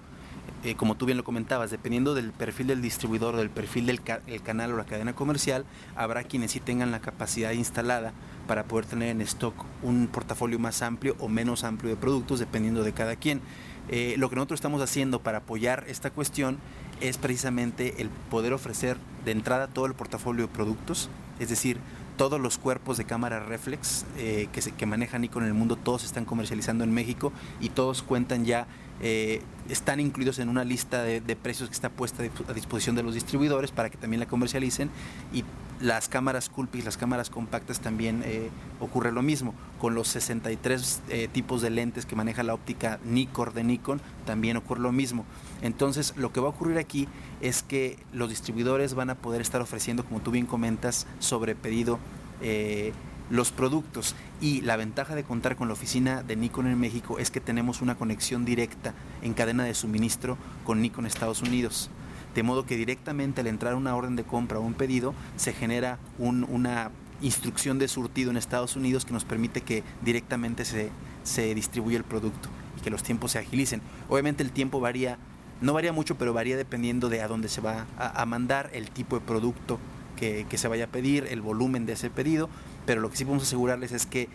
eh, 0.64 0.76
como 0.76 0.96
tú 0.96 1.06
bien 1.06 1.18
lo 1.18 1.24
comentabas, 1.24 1.72
dependiendo 1.72 2.14
del 2.14 2.32
perfil 2.32 2.68
del 2.68 2.82
distribuidor, 2.82 3.36
del 3.38 3.50
perfil 3.50 3.86
del 3.86 4.02
ca 4.02 4.22
el 4.28 4.42
canal 4.42 4.74
o 4.74 4.78
la 4.78 4.86
cadena 4.86 5.14
comercial, 5.14 5.66
habrá 5.96 6.24
quienes 6.24 6.52
sí 6.52 6.60
tengan 6.60 6.92
la 6.92 7.00
capacidad 7.00 7.52
instalada 7.52 8.14
para 8.48 8.66
poder 8.66 8.86
tener 8.86 9.10
en 9.10 9.22
stock 9.22 9.54
un 9.84 10.08
portafolio 10.08 10.60
más 10.60 10.82
amplio 10.82 11.16
o 11.20 11.30
menos 11.30 11.64
amplio 11.64 11.92
de 11.92 11.96
productos, 11.96 12.40
dependiendo 12.40 12.84
de 12.84 12.94
cada 12.94 13.16
quien. 13.16 13.42
Eh, 13.88 14.16
lo 14.18 14.30
que 14.30 14.36
nosotros 14.36 14.58
estamos 14.58 14.82
haciendo 14.82 15.22
para 15.22 15.40
apoyar 15.40 15.86
esta 15.88 16.12
cuestión 16.12 16.58
es 17.02 17.18
precisamente 17.18 18.02
el 18.02 18.10
poder 18.10 18.54
ofrecer 18.54 18.98
de 19.26 19.32
entrada 19.32 19.68
todo 19.68 19.86
el 19.86 19.94
portafolio 19.94 20.48
de 20.48 20.54
productos, 20.54 21.10
es 21.40 21.50
decir, 21.50 21.80
todos 22.18 22.40
los 22.40 22.58
cuerpos 22.58 22.98
de 22.98 23.06
cámara 23.06 23.40
reflex 23.40 24.06
eh, 24.18 24.50
que, 24.52 24.62
se, 24.62 24.72
que 24.72 24.86
maneja 24.86 25.18
Nikon 25.18 25.44
en 25.44 25.48
el 25.48 25.54
mundo, 25.54 25.78
todos 25.78 26.04
están 26.04 26.26
comercializando 26.26 26.84
en 26.84 26.94
México 26.94 27.32
y 27.62 27.70
todos 27.70 28.04
cuentan 28.04 28.44
ya, 28.44 28.68
eh, 29.02 29.42
están 29.70 30.00
incluidos 30.00 30.40
en 30.40 30.50
una 30.50 30.64
lista 30.64 31.04
de, 31.04 31.22
precios 31.36 31.70
que 31.70 31.74
está 31.74 31.90
puesta 31.90 32.24
a 32.48 32.54
disposición 32.54 32.96
de 32.96 33.04
los 33.04 33.14
distribuidores 33.14 33.72
para 33.72 33.90
que 33.90 33.98
también 33.98 34.20
la 34.20 34.26
comercialicen 34.26 34.90
y 35.32 35.44
las 35.80 36.10
cámaras 36.10 36.50
Coolpix, 36.50 36.84
las 36.84 36.98
cámaras 36.98 37.30
compactas 37.30 37.80
también 37.80 38.22
eh, 38.26 38.50
ocurre 38.80 39.12
lo 39.12 39.22
mismo. 39.22 39.54
Con 39.80 39.96
los 39.96 40.10
63 40.10 41.02
eh, 41.10 41.30
tipos 41.32 41.62
de 41.62 41.70
lentes 41.70 42.06
que 42.06 42.16
maneja 42.16 42.44
la 42.44 42.54
óptica 42.54 43.00
Nikkor 43.06 43.54
de 43.54 43.64
Nikon, 43.64 44.02
también 44.26 44.58
ocurre 44.58 44.82
lo 44.82 44.92
mismo. 44.92 45.26
Entonces, 45.62 46.14
lo 46.18 46.34
que 46.34 46.42
va 46.42 46.48
a 46.48 46.50
ocurrir 46.50 46.78
aquí 46.78 47.08
es 47.40 47.64
que 47.64 47.98
los 48.12 48.30
distribuidores 48.30 48.94
van 48.94 49.10
a 49.10 49.16
poder 49.16 49.40
estar 49.40 49.62
ofreciendo, 49.62 50.04
como 50.04 50.20
tú 50.20 50.32
bien 50.32 50.46
comentas, 50.46 51.08
sobre 51.20 51.56
pedido 51.56 52.00
eh, 52.42 52.92
los 53.30 53.52
productos. 53.52 54.16
Y 54.42 54.62
la 54.62 54.78
ventaja 54.78 55.16
de 55.16 55.24
contar 55.24 55.56
con 55.56 55.68
la 55.68 55.74
oficina 55.74 56.24
de 56.24 56.36
Nikon 56.36 56.68
en 56.68 56.80
México 56.80 57.20
es 57.20 57.32
que 57.32 57.40
tenemos 57.40 57.82
una 57.82 57.96
conexión 57.96 58.46
directa 58.46 58.94
en 59.22 59.34
cadena 59.34 59.64
de 59.64 59.74
suministro 59.74 60.38
con 60.64 60.82
Nikon 60.82 61.06
Estados 61.06 61.42
Unidos 61.42 61.90
de 62.36 62.44
modo 62.44 62.66
que 62.66 62.78
directamente 62.78 63.42
al 63.42 63.48
entrar 63.48 63.76
una 63.76 63.96
orden 63.96 64.16
de 64.16 64.24
compra 64.24 64.60
o 64.60 64.62
un 64.62 64.74
pedido 64.74 65.14
se 65.36 65.54
genera 65.54 65.98
una 66.18 66.92
instrucción 67.22 67.80
de 67.80 67.88
surtido 67.88 68.32
en 68.32 68.38
Estados 68.38 68.76
Unidos 68.76 69.06
que 69.06 69.14
nos 69.14 69.26
permite 69.26 69.62
que 69.62 69.84
directamente 70.02 70.66
se, 70.66 70.90
se 71.24 71.54
distribuya 71.54 71.98
el 71.98 72.04
producto 72.04 72.50
y 72.78 72.82
que 72.82 72.90
los 72.90 73.04
tiempos 73.04 73.32
se 73.32 73.40
agilicen. 73.40 73.82
Obviamente 74.08 74.44
el 74.44 74.52
tiempo 74.52 74.80
varía, 74.80 75.18
no 75.62 75.74
varía 75.74 75.92
mucho, 75.92 76.16
pero 76.16 76.34
varía 76.34 76.56
dependiendo 76.56 77.10
de 77.10 77.22
a 77.22 77.28
dónde 77.28 77.50
se 77.50 77.62
va 77.62 77.88
a, 77.98 78.26
mandar, 78.26 78.70
el 78.74 78.90
tipo 78.90 79.20
de 79.20 79.26
producto 79.26 79.80
que, 80.16 80.46
que, 80.50 80.58
se 80.58 80.68
vaya 80.68 80.86
a 80.86 80.88
pedir, 80.88 81.28
el 81.30 81.42
volumen 81.42 81.86
de 81.86 81.94
ese 81.94 82.10
pedido, 82.10 82.50
pero 82.86 83.02
lo 83.02 83.10
que 83.10 83.18
sí 83.18 83.26
podemos 83.26 83.44
asegurarles 83.44 83.92
es 83.92 84.06
que 84.06 84.30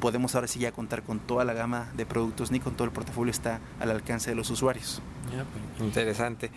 podemos 0.00 0.34
ahora 0.34 0.48
sí 0.48 0.58
ya 0.58 0.72
contar 0.72 1.02
con 1.02 1.20
toda 1.20 1.44
la 1.44 1.52
gama 1.52 1.90
de 1.96 2.06
productos, 2.06 2.50
ni 2.50 2.58
con 2.58 2.74
todo 2.74 2.86
el 2.86 2.92
portafolio 2.92 3.30
está 3.30 3.60
al 3.78 3.90
alcance 3.90 4.30
de 4.30 4.36
los 4.36 4.50
usuarios. 4.50 5.00
Pues, 5.28 5.86
interesante. 5.86 6.50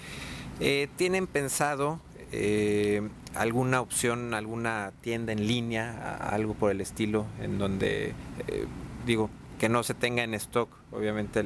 Eh, 0.60 0.88
¿Tienen 0.96 1.28
pensado 1.28 2.00
eh, 2.32 3.08
alguna 3.36 3.82
opción, 3.82 4.34
alguna 4.34 4.92
tienda 5.02 5.34
en 5.34 5.46
línea, 5.48 6.16
algo 6.18 6.54
por 6.54 6.72
el 6.72 6.82
estilo, 6.82 7.26
en 7.42 7.60
donde, 7.60 8.14
eh, 8.48 8.66
digo, 9.06 9.30
que 9.60 9.70
no 9.70 9.84
se 9.84 9.94
tenga 9.94 10.24
en 10.24 10.34
stock, 10.34 10.70
obviamente, 10.92 11.44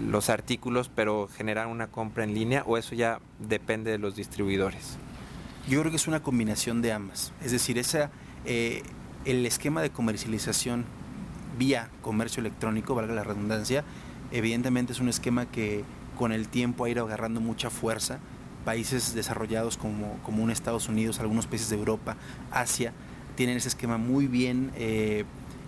los 0.00 0.30
artículos, 0.30 0.90
pero 0.94 1.28
generar 1.28 1.66
una 1.66 1.88
compra 1.88 2.24
en 2.24 2.34
línea, 2.34 2.64
o 2.66 2.78
eso 2.78 2.94
ya 2.94 3.20
depende 3.38 3.90
de 3.90 3.98
los 3.98 4.16
distribuidores? 4.16 4.96
Yo 5.68 5.80
creo 5.80 5.90
que 5.90 5.96
es 5.96 6.08
una 6.08 6.22
combinación 6.22 6.80
de 6.80 6.92
ambas. 6.92 7.32
Es 7.44 7.52
decir, 7.52 7.76
esa, 7.76 8.10
el 8.44 9.46
esquema 9.46 9.82
de 9.82 9.90
comercialización 9.90 10.84
vía 11.58 11.90
comercio 12.02 12.40
electrónico, 12.40 12.94
valga 12.94 13.14
la 13.14 13.24
redundancia, 13.24 13.84
evidentemente 14.30 14.92
es 14.92 15.00
un 15.00 15.08
esquema 15.08 15.46
que 15.46 15.84
con 16.16 16.32
el 16.32 16.48
tiempo 16.48 16.84
ha 16.84 16.90
ido 16.90 17.04
agarrando 17.04 17.40
mucha 17.40 17.70
fuerza. 17.70 18.18
Países 18.64 19.14
desarrollados 19.14 19.76
como, 19.76 20.18
como 20.24 20.42
un 20.42 20.50
Estados 20.50 20.88
Unidos, 20.88 21.20
algunos 21.20 21.46
países 21.46 21.70
de 21.70 21.76
Europa, 21.76 22.16
Asia, 22.50 22.92
tienen 23.36 23.56
ese 23.56 23.68
esquema 23.68 23.98
muy 23.98 24.26
bien 24.26 24.72
eh, 24.76 25.24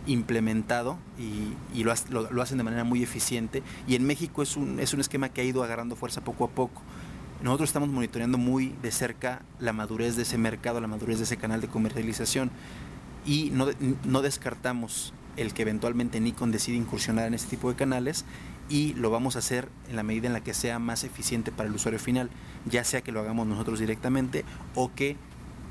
implementado 0.07 0.99
y, 1.19 1.85
lo, 1.85 1.95
lo, 2.31 2.43
hacen 2.43 2.59
de 2.59 2.65
manera 2.65 2.85
muy 2.85 3.03
eficiente. 3.03 3.63
Y 3.87 3.95
en 3.95 4.05
México 4.05 4.43
es 4.43 4.57
un, 4.57 4.81
es 4.81 4.93
un 4.93 5.01
esquema 5.01 5.29
que 5.29 5.41
ha 5.41 5.45
ido 5.45 5.63
agarrando 5.63 5.97
fuerza 5.97 6.21
poco 6.23 6.45
a 6.45 6.49
poco. 6.49 6.83
Nosotros 7.43 7.71
estamos 7.71 7.89
monitoreando 7.89 8.37
muy 8.37 8.75
de 8.83 8.91
cerca 8.91 9.43
la 9.59 9.73
madurez 9.73 10.17
de 10.17 10.23
ese 10.23 10.37
mercado, 10.37 10.81
la 10.81 10.89
madurez 10.89 11.19
de 11.19 11.25
ese 11.25 11.39
canal 11.39 11.61
de 11.61 11.69
comercialización 11.69 12.51
y 13.25 13.51
no, 13.51 13.69
no 14.05 14.23
descartamos 14.23 15.15
el 15.37 15.55
que 15.55 15.63
eventualmente 15.63 16.21
Nikon 16.21 16.53
decide 16.53 16.77
incursionar 16.77 17.27
en 17.27 17.35
este 17.35 17.51
tipo 17.51 17.71
de 17.71 17.77
canales 17.77 18.25
y 18.69 18.95
lo 18.95 19.11
vamos 19.11 19.37
a 19.37 19.41
hacer 19.41 19.69
en 19.89 19.97
la 19.97 20.03
medida 20.03 20.27
en 20.27 20.33
la 20.33 20.43
que 20.43 20.55
sea 20.55 20.79
más 20.79 21.03
eficiente 21.03 21.51
para 21.51 21.69
el 21.69 21.75
usuario 21.75 21.99
final, 21.99 22.31
ya 22.67 22.85
sea 22.85 23.01
que 23.01 23.11
lo 23.11 23.21
hagamos 23.21 23.47
nosotros 23.47 23.79
directamente 23.79 24.45
o 24.75 24.93
que 24.95 25.17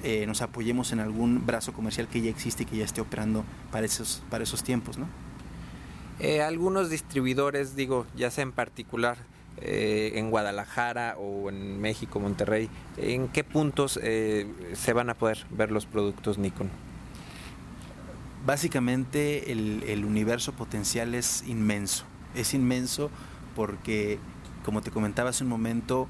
eh, 0.04 0.26
nos 0.26 0.42
apoyemos 0.42 0.92
en 0.92 1.00
algún 1.00 1.46
brazo 1.46 1.74
comercial 1.74 2.08
que 2.08 2.22
ya 2.22 2.30
existe 2.30 2.64
y 2.64 2.66
que 2.66 2.78
ya 2.78 2.86
esté 2.86 3.02
operando 3.02 3.46
para 3.72 3.86
esos, 3.86 4.24
para 4.30 4.44
esos 4.44 4.64
tiempos. 4.64 4.98
¿no? 4.98 5.08
Eh, 6.20 6.42
algunos 6.42 6.90
distribuidores, 6.90 7.76
digo, 7.76 8.08
ya 8.16 8.32
sea 8.32 8.44
en 8.44 8.52
particular 8.52 9.18
eh, 9.62 10.14
en 10.16 10.30
Guadalajara 10.30 11.16
o 11.18 11.50
en 11.50 11.80
México, 11.80 12.20
Monterrey, 12.20 12.70
¿en 12.98 13.28
qué 13.28 13.44
puntos 13.44 13.94
se 13.94 14.94
van 14.94 15.10
a 15.10 15.14
poder 15.14 15.46
ver 15.52 15.72
los 15.72 15.86
productos 15.86 16.38
Nikon? 16.38 16.70
Básicamente 18.46 19.52
el 19.52 20.06
universo 20.06 20.54
potencial 20.54 21.14
es 21.14 21.44
inmenso 21.48 22.06
es 22.36 22.54
inmenso 22.54 23.10
porque, 23.56 24.20
como 24.64 24.82
te 24.82 24.92
comentaba 24.92 25.30
hace 25.30 25.44
un 25.44 25.50
momento, 25.50 26.08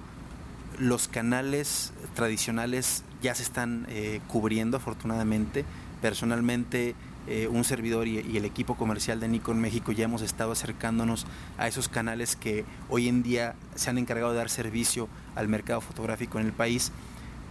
los 0.78 1.08
canales 1.08 1.94
tradicionales 2.16 3.04
ya 3.22 3.36
se 3.36 3.44
están 3.44 3.86
eh, 3.90 4.22
cubriendo 4.28 4.78
afortunadamente. 4.78 5.66
Personalmente, 6.02 6.96
eh, 7.28 7.48
un 7.48 7.64
servidor 7.64 8.08
y, 8.08 8.18
el 8.38 8.46
equipo 8.46 8.76
comercial 8.76 9.20
de 9.20 9.28
Nikon 9.28 9.60
México 9.60 9.92
ya 9.92 10.06
hemos 10.06 10.22
estado 10.22 10.52
acercándonos 10.52 11.26
a 11.58 11.68
esos 11.68 11.90
canales 11.90 12.36
que 12.36 12.66
hoy 12.90 13.08
en 13.08 13.24
día 13.24 13.56
se 13.76 13.90
han 13.90 13.98
encargado 13.98 14.32
de 14.32 14.38
dar 14.38 14.50
servicio 14.50 15.08
al 15.36 15.48
mercado 15.48 15.82
fotográfico 15.82 16.40
en 16.40 16.48
el 16.48 16.54
país, 16.54 16.92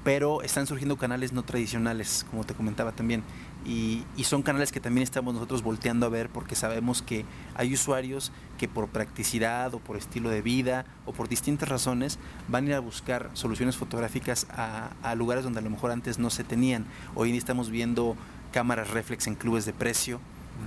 pero 0.04 0.42
están 0.42 0.66
surgiendo 0.66 0.96
canales 0.96 1.32
no 1.32 1.42
tradicionales, 1.42 2.26
como 2.30 2.44
te 2.44 2.54
comentaba 2.54 2.92
también. 2.92 3.22
Y, 3.66 4.04
son 4.22 4.42
canales 4.42 4.72
que 4.72 4.80
también 4.80 5.02
estamos 5.02 5.34
nosotros 5.34 5.62
volteando 5.62 6.06
a 6.06 6.08
ver 6.08 6.28
porque 6.28 6.54
sabemos 6.54 7.02
que 7.02 7.24
hay 7.54 7.72
usuarios 7.72 8.30
que 8.58 8.68
por 8.68 8.88
practicidad 8.88 9.74
o 9.74 9.78
por 9.78 9.96
estilo 9.96 10.28
de 10.28 10.42
vida 10.42 10.84
o 11.06 11.12
por 11.12 11.28
distintas 11.28 11.68
razones 11.68 12.18
van 12.48 12.64
a 12.64 12.68
ir 12.68 12.74
a 12.74 12.80
buscar 12.80 13.30
soluciones 13.32 13.76
fotográficas 13.76 14.46
a, 14.50 15.14
lugares 15.14 15.44
donde 15.44 15.60
a 15.60 15.62
lo 15.62 15.70
mejor 15.70 15.90
antes 15.90 16.18
no 16.18 16.30
se 16.30 16.44
tenían. 16.44 16.84
Hoy 17.14 17.28
en 17.28 17.32
día 17.34 17.38
estamos 17.38 17.70
viendo 17.70 18.16
cámaras 18.58 18.90
reflex 18.90 19.28
en 19.28 19.36
clubes 19.36 19.66
de 19.66 19.72
precio, 19.72 20.18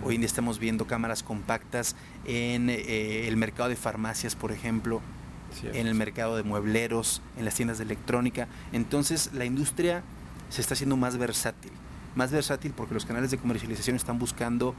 hoy 0.06 0.16
en 0.16 0.22
día 0.22 0.26
estamos 0.26 0.60
viendo 0.60 0.88
cámaras 0.88 1.24
compactas 1.24 1.98
en 2.24 2.70
eh, 2.70 3.28
el 3.28 3.36
mercado 3.36 3.68
de 3.68 3.76
farmacias, 3.76 4.34
por 4.34 4.54
ejemplo, 4.54 5.02
en 5.62 5.88
el 5.88 5.94
mercado 5.94 6.38
de 6.38 6.44
muebleros, 6.44 7.22
en 7.36 7.44
las 7.44 7.56
tiendas 7.56 7.80
de 7.80 7.84
electrónica. 7.84 8.48
Entonces 8.72 9.32
la 9.34 9.44
industria 9.44 10.04
se 10.50 10.62
está 10.62 10.74
haciendo 10.74 10.96
más 10.96 11.18
versátil 11.18 11.74
más 12.16 12.32
versátil 12.32 12.72
porque 12.72 12.94
los 12.94 13.06
canales 13.06 13.30
de 13.30 13.38
comercialización 13.38 13.98
están 13.98 14.20
buscando 14.20 14.74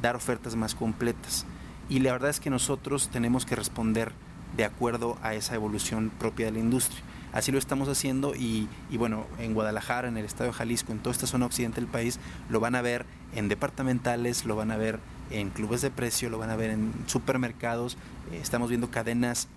dar 0.00 0.14
ofertas 0.14 0.54
más 0.54 0.76
completas. 0.76 1.44
Y 1.88 1.98
la 1.98 2.12
verdad 2.12 2.30
es 2.30 2.38
que 2.38 2.48
nosotros 2.48 3.08
tenemos 3.08 3.44
que 3.44 3.56
responder 3.56 4.12
de 4.56 4.64
acuerdo 4.64 5.18
a 5.20 5.34
esa 5.34 5.56
evolución 5.56 6.12
propia 6.16 6.46
de 6.46 6.52
la 6.52 6.58
industria. 6.60 7.02
Así 7.32 7.50
lo 7.50 7.58
estamos 7.58 7.88
haciendo 7.88 8.34
y, 8.34 8.68
bueno, 8.92 9.26
en 9.38 9.54
Guadalajara, 9.54 10.08
en 10.08 10.16
el 10.16 10.24
estado 10.24 10.50
de 10.50 10.52
Jalisco, 10.52 10.92
en 10.92 10.98
toda 10.98 11.12
esta 11.12 11.26
zona 11.26 11.46
occidente 11.46 11.80
del 11.80 11.88
país, 11.88 12.18
lo 12.50 12.60
van 12.60 12.74
a 12.74 12.82
ver 12.82 13.06
en 13.34 13.48
departamentales, 13.48 14.44
lo 14.44 14.56
van 14.56 14.70
a 14.70 14.76
ver 14.76 15.00
en 15.30 15.50
clubes 15.50 15.80
de 15.80 15.90
precio, 15.90 16.28
lo 16.28 16.38
van 16.38 16.50
a 16.50 16.56
ver 16.56 16.70
en 16.70 16.92
supermercados, 17.06 17.96
eh, 18.30 18.38
estamos 18.42 18.68
viendo 18.68 18.90
cadenas 18.90 19.48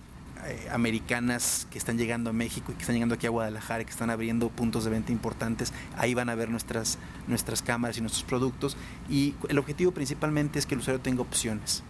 eh, 0.45 0.67
americanas 0.71 1.65
que 1.71 1.79
están 1.79 1.97
llegando 1.97 2.29
a 2.29 2.33
México 2.33 2.71
y 2.71 2.75
que 2.75 2.81
están 2.81 2.93
llegando 2.93 3.15
aquí 3.15 3.25
a 3.25 3.31
Guadalajara 3.31 3.81
y 3.81 3.85
que 3.85 3.91
están 3.91 4.11
abriendo 4.11 4.49
puntos 4.49 4.83
de 4.83 4.91
venta 4.91 5.11
importantes. 5.11 5.73
Ahí 5.97 6.13
van 6.13 6.29
a 6.29 6.35
ver 6.35 6.49
nuestras, 6.49 6.99
nuestras 7.27 7.63
cámaras 7.63 7.97
y 7.97 8.01
nuestros 8.01 8.23
productos. 8.23 8.77
Y 9.09 9.33
el 9.49 9.57
objetivo 9.57 9.91
principalmente 9.91 10.59
es 10.59 10.67
que 10.67 10.75
el 10.75 10.81
usuario 10.81 11.01
tenga 11.01 11.21
opciones. 11.21 11.83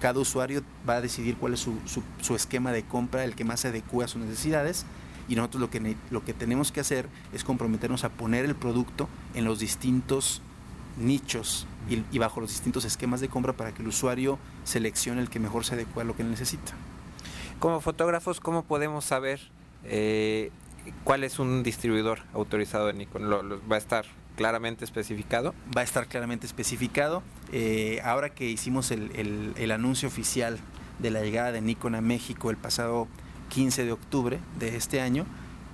Cada 0.00 0.20
usuario 0.20 0.62
va 0.88 0.96
a 0.96 1.00
decidir 1.00 1.36
cuál 1.38 1.54
es 1.54 1.60
su, 1.60 1.74
su, 2.20 2.36
esquema 2.36 2.70
de 2.70 2.84
compra, 2.84 3.24
el 3.24 3.34
que 3.34 3.44
más 3.44 3.60
se 3.60 3.68
adecue 3.68 4.04
a 4.04 4.08
sus 4.08 4.22
necesidades. 4.22 4.86
Y 5.28 5.36
nosotros 5.36 5.60
lo 5.60 5.70
que, 5.70 5.96
lo 6.10 6.24
que 6.24 6.32
tenemos 6.32 6.72
que 6.72 6.80
hacer 6.80 7.08
es 7.32 7.44
comprometernos 7.44 8.04
a 8.04 8.08
poner 8.10 8.44
el 8.44 8.54
producto 8.54 9.08
en 9.34 9.44
los 9.44 9.58
distintos 9.58 10.42
nichos 10.98 11.66
y, 11.88 12.02
y, 12.10 12.18
bajo 12.18 12.40
los 12.40 12.50
distintos 12.50 12.84
esquemas 12.84 13.20
de 13.20 13.28
compra 13.28 13.52
para 13.52 13.72
que 13.72 13.82
el 13.82 13.88
usuario 13.88 14.38
seleccione 14.64 15.20
el 15.20 15.30
que 15.30 15.38
mejor 15.38 15.64
se 15.64 15.74
adecue 15.74 16.02
a 16.02 16.04
lo 16.04 16.16
que 16.16 16.24
necesita. 16.24 16.74
Como 17.58 17.80
fotógrafos, 17.80 18.38
¿cómo 18.38 18.64
podemos 18.64 19.04
saber 19.04 19.40
eh, 19.84 20.50
cuál 21.02 21.24
es 21.24 21.40
un 21.40 21.64
distribuidor 21.64 22.20
autorizado 22.32 22.86
de 22.86 22.92
Nikon? 22.92 23.28
¿Va 23.70 23.74
a 23.74 23.78
estar 23.78 24.04
claramente 24.36 24.84
especificado? 24.84 25.54
Va 25.76 25.80
a 25.80 25.84
estar 25.84 26.06
claramente 26.06 26.46
especificado. 26.46 27.22
Eh, 27.52 28.00
ahora 28.04 28.30
que 28.30 28.48
hicimos 28.48 28.92
el, 28.92 29.70
anuncio 29.72 30.06
oficial 30.06 30.58
de 31.00 31.10
la 31.10 31.22
llegada 31.22 31.50
de 31.50 31.60
Nikon 31.60 31.96
a 31.96 32.00
México 32.00 32.50
el 32.50 32.56
pasado 32.56 33.08
15 33.48 33.84
de 33.84 33.92
octubre 33.92 34.38
de 34.58 34.76
este 34.76 35.00
año, 35.00 35.26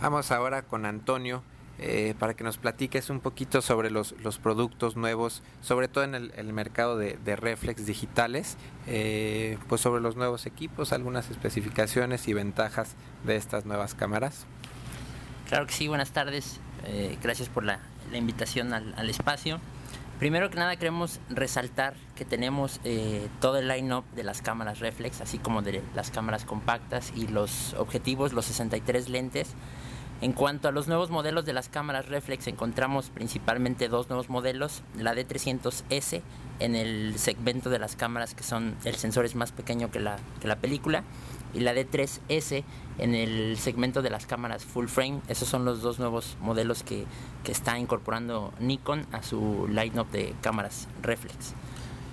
Vamos 0.00 0.30
ahora 0.30 0.62
con 0.62 0.86
Antonio. 0.86 1.42
Eh, 1.80 2.14
para 2.18 2.34
que 2.34 2.42
nos 2.42 2.58
platiques 2.58 3.08
un 3.08 3.20
poquito 3.20 3.62
sobre 3.62 3.90
los, 3.90 4.12
los 4.20 4.38
productos 4.38 4.96
nuevos, 4.96 5.42
sobre 5.62 5.86
todo 5.86 6.02
en 6.02 6.16
el, 6.16 6.32
el 6.36 6.52
mercado 6.52 6.98
de, 6.98 7.16
de, 7.24 7.36
reflex 7.36 7.86
digitales, 7.86 8.56
eh, 8.88 9.58
pues 9.68 9.80
sobre 9.80 10.00
los 10.00 10.16
nuevos 10.16 10.46
equipos, 10.46 10.92
algunas 10.92 11.30
especificaciones 11.30 12.26
y 12.26 12.32
ventajas 12.32 12.96
de 13.24 13.36
estas 13.36 13.64
nuevas 13.64 13.94
cámaras. 13.94 14.46
Claro 15.48 15.68
que 15.68 15.72
sí, 15.72 15.86
buenas 15.86 16.10
tardes, 16.10 16.60
eh, 16.84 17.16
gracias 17.22 17.48
por 17.48 17.64
la, 17.64 17.78
la 18.10 18.18
invitación 18.18 18.74
al, 18.74 18.92
al, 18.96 19.08
espacio. 19.08 19.60
Primero 20.18 20.50
que 20.50 20.56
nada 20.56 20.74
queremos 20.74 21.20
resaltar 21.30 21.94
que 22.16 22.24
tenemos 22.24 22.80
eh, 22.82 23.28
todo 23.40 23.58
el 23.58 23.68
line-up 23.68 24.04
de 24.16 24.24
las 24.24 24.42
cámaras 24.42 24.80
reflex, 24.80 25.20
así 25.20 25.38
como 25.38 25.62
de 25.62 25.82
las 25.94 26.10
cámaras 26.10 26.44
compactas 26.44 27.12
y 27.14 27.28
los 27.28 27.74
objetivos, 27.74 28.32
los 28.32 28.46
63 28.46 29.08
lentes. 29.10 29.54
En 30.20 30.32
cuanto 30.32 30.66
a 30.66 30.72
los 30.72 30.88
nuevos 30.88 31.10
modelos 31.10 31.44
de 31.44 31.52
las 31.52 31.68
cámaras 31.68 32.08
reflex, 32.08 32.48
encontramos 32.48 33.10
principalmente 33.10 33.88
dos 33.88 34.08
nuevos 34.08 34.28
modelos, 34.28 34.82
la 34.96 35.14
D300S 35.14 36.22
en 36.58 36.74
el 36.74 37.16
segmento 37.18 37.70
de 37.70 37.78
las 37.78 37.94
cámaras 37.94 38.34
que 38.34 38.42
son 38.42 38.74
el 38.84 38.96
sensor 38.96 39.24
es 39.24 39.36
más 39.36 39.52
pequeño 39.52 39.92
que 39.92 40.00
la, 40.00 40.16
que 40.40 40.48
la 40.48 40.56
película 40.56 41.04
y 41.54 41.60
la 41.60 41.72
D3S 41.72 42.64
en 42.98 43.14
el 43.14 43.56
segmento 43.58 44.02
de 44.02 44.10
las 44.10 44.26
cámaras 44.26 44.64
full 44.64 44.86
frame. 44.86 45.20
Esos 45.28 45.48
son 45.48 45.64
los 45.64 45.82
dos 45.82 46.00
nuevos 46.00 46.36
modelos 46.40 46.82
que, 46.82 47.06
está 47.48 47.78
incorporando 47.78 48.52
Nikon 48.60 49.06
a 49.10 49.22
su 49.22 49.66
lineup 49.70 50.10
de 50.10 50.34
cámaras 50.42 50.86
reflex. 51.00 51.54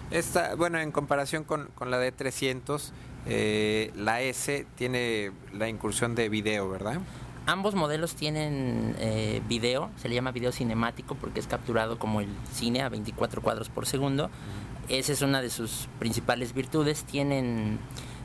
Esta, 0.09 0.55
bueno, 0.55 0.79
en 0.79 0.93
comparación 0.93 1.43
con, 1.43 1.67
con 1.75 1.91
la 1.91 1.99
D300, 1.99 2.91
eh, 3.25 3.91
la 3.95 4.21
S 4.21 4.65
tiene 4.75 5.33
la 5.51 5.67
incursión 5.67 6.15
de 6.15 6.29
video, 6.29 6.69
¿verdad? 6.69 7.01
Ambos 7.47 7.75
modelos 7.75 8.15
tienen 8.15 8.95
eh, 8.97 9.39
video, 9.47 9.91
se 9.97 10.09
le 10.09 10.15
llama 10.15 10.31
video 10.31 10.51
cinemático 10.51 11.13
porque 11.13 11.39
es 11.39 11.45
capturado 11.45 11.99
como 11.99 12.19
el 12.19 12.29
cine 12.51 12.81
a 12.81 12.89
24 12.89 13.43
cuadros 13.43 13.69
por 13.69 13.85
segundo. 13.85 14.31
Esa 14.89 15.13
es 15.13 15.21
una 15.21 15.43
de 15.43 15.51
sus 15.51 15.87
principales 15.99 16.53
virtudes. 16.53 17.03
Tienen 17.03 17.77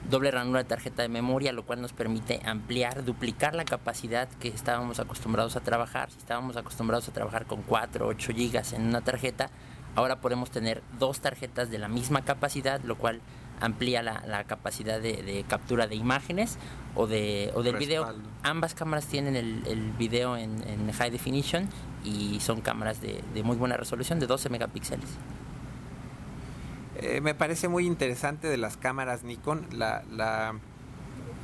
doble 0.09 0.31
ranura 0.31 0.63
de 0.63 0.69
tarjeta 0.69 1.03
de 1.03 1.11
memoria, 1.11 1.53
lo 1.53 1.67
cual 1.67 1.83
nos 1.83 1.93
permite 1.93 2.41
ampliar, 2.47 3.05
duplicar 3.05 3.55
la 3.55 3.67
capacidad 3.67 4.27
que 4.41 4.49
estábamos 4.49 5.01
acostumbrados 5.01 5.55
a 5.55 5.61
trabajar. 5.61 6.11
Si 6.11 6.17
estábamos 6.17 6.57
acostumbrados 6.57 7.07
a 7.11 7.13
trabajar 7.13 7.45
con 7.45 7.61
4 7.61 8.07
o 8.07 8.09
8 8.09 8.33
gigas 8.33 8.73
en 8.73 8.87
una 8.87 9.03
tarjeta, 9.03 9.51
ahora 9.97 10.23
podemos 10.23 10.51
tener 10.51 10.83
dos 10.99 11.21
tarjetas 11.21 11.71
de 11.71 11.79
la 11.79 11.89
misma 11.89 12.25
capacidad, 12.25 12.81
lo 12.85 12.97
cual 12.97 13.21
amplía 13.61 14.03
la, 14.03 14.23
la 14.27 14.45
capacidad 14.45 15.01
de, 15.01 15.23
de, 15.23 15.45
captura 15.47 15.87
de 15.87 15.95
imágenes 15.95 16.59
o, 16.95 17.07
de, 17.07 17.51
o 17.55 17.63
del 17.63 17.77
video. 17.77 18.13
Ambas 18.43 18.75
cámaras 18.75 19.07
tienen 19.07 19.37
el, 19.37 19.63
el 19.67 19.93
video 19.93 20.37
en, 20.37 20.63
en, 20.67 20.91
high 20.93 21.11
definition 21.11 21.69
y 22.05 22.41
son 22.41 22.61
cámaras 22.61 23.01
de, 23.01 23.23
de, 23.35 23.43
muy 23.43 23.57
buena 23.57 23.77
resolución, 23.77 24.19
de 24.19 24.27
12 24.27 24.49
megapíxeles. 24.49 25.09
Eh, 26.97 27.21
me 27.21 27.35
parece 27.35 27.69
muy 27.69 27.87
interesante 27.87 28.49
de 28.49 28.57
las 28.57 28.77
cámaras 28.77 29.23
Nikon 29.23 29.67
la, 29.73 30.03
la 30.11 30.55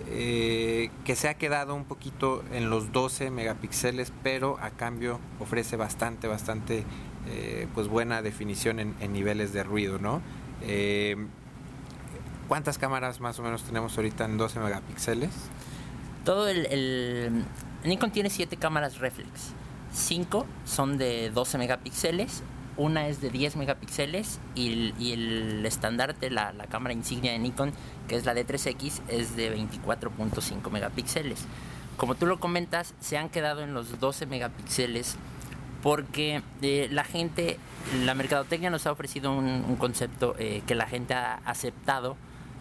eh, 0.09 0.91
que 1.05 1.17
se 1.17 1.29
ha 1.29 1.35
quedado 1.35 1.75
un 1.75 1.85
poquito 1.85 2.45
en 2.53 2.69
los 2.69 2.93
12 2.93 3.31
megapíxeles, 3.31 4.13
pero 4.23 4.59
a 4.61 4.71
cambio 4.71 5.21
ofrece 5.41 5.77
bastante, 5.77 6.29
bastante 6.29 6.85
eh, 7.29 7.67
pues 7.75 7.89
buena 7.89 8.23
definición 8.23 8.81
en, 8.81 8.95
en, 9.01 9.13
niveles 9.13 9.53
de 9.53 9.63
ruido, 9.63 9.99
¿no? 9.99 10.21
¿Cuántas 12.49 12.79
cámaras 12.79 13.21
más 13.21 13.39
o 13.39 13.43
menos 13.43 13.65
tenemos 13.65 13.97
ahorita 13.97 14.25
en 14.25 14.39
12 14.39 14.61
megapíxeles? 14.61 15.31
Todo 16.25 16.49
el, 16.49 17.45
Nikon 17.85 18.11
tiene 18.13 18.31
7 18.31 18.57
cámaras 18.57 18.99
reflex. 18.99 19.53
5 19.93 20.47
son 20.65 20.99
de 20.99 21.31
12 21.31 21.59
megapíxeles, 21.59 22.43
una 22.77 23.09
es 23.09 23.21
de 23.21 23.31
10 23.31 23.57
megapíxeles 23.57 24.39
y, 24.55 25.13
el 25.13 25.65
estandarte, 25.65 26.31
la, 26.31 26.53
la, 26.53 26.67
cámara 26.67 26.93
insignia 26.93 27.33
de 27.33 27.39
Nikon, 27.39 27.73
que 28.07 28.17
es 28.17 28.25
la 28.25 28.35
D3X, 28.35 29.01
es 29.09 29.35
de 29.35 29.57
24.5 29.57 30.71
megapíxeles. 30.71 31.47
Como 31.97 32.15
tú 32.15 32.27
lo 32.27 32.39
comentas, 32.39 32.95
se 33.01 33.19
han 33.19 33.29
quedado 33.29 33.63
en 33.63 33.73
los 33.73 33.99
12 33.99 34.27
megapíxeles 34.27 35.17
porque 35.83 36.43
eh, 36.63 36.89
la 36.91 37.05
gente, 37.05 37.59
la 38.05 38.15
mercadotecnia 38.15 38.71
nos 38.71 38.87
ha 38.87 38.93
ofrecido 38.93 39.33
un, 39.33 39.47
un 39.47 39.77
concepto 39.77 40.37
eh, 40.39 40.63
que 40.67 40.75
la 40.75 40.87
gente 40.87 41.15
ha 41.15 41.41
aceptado 41.45 42.17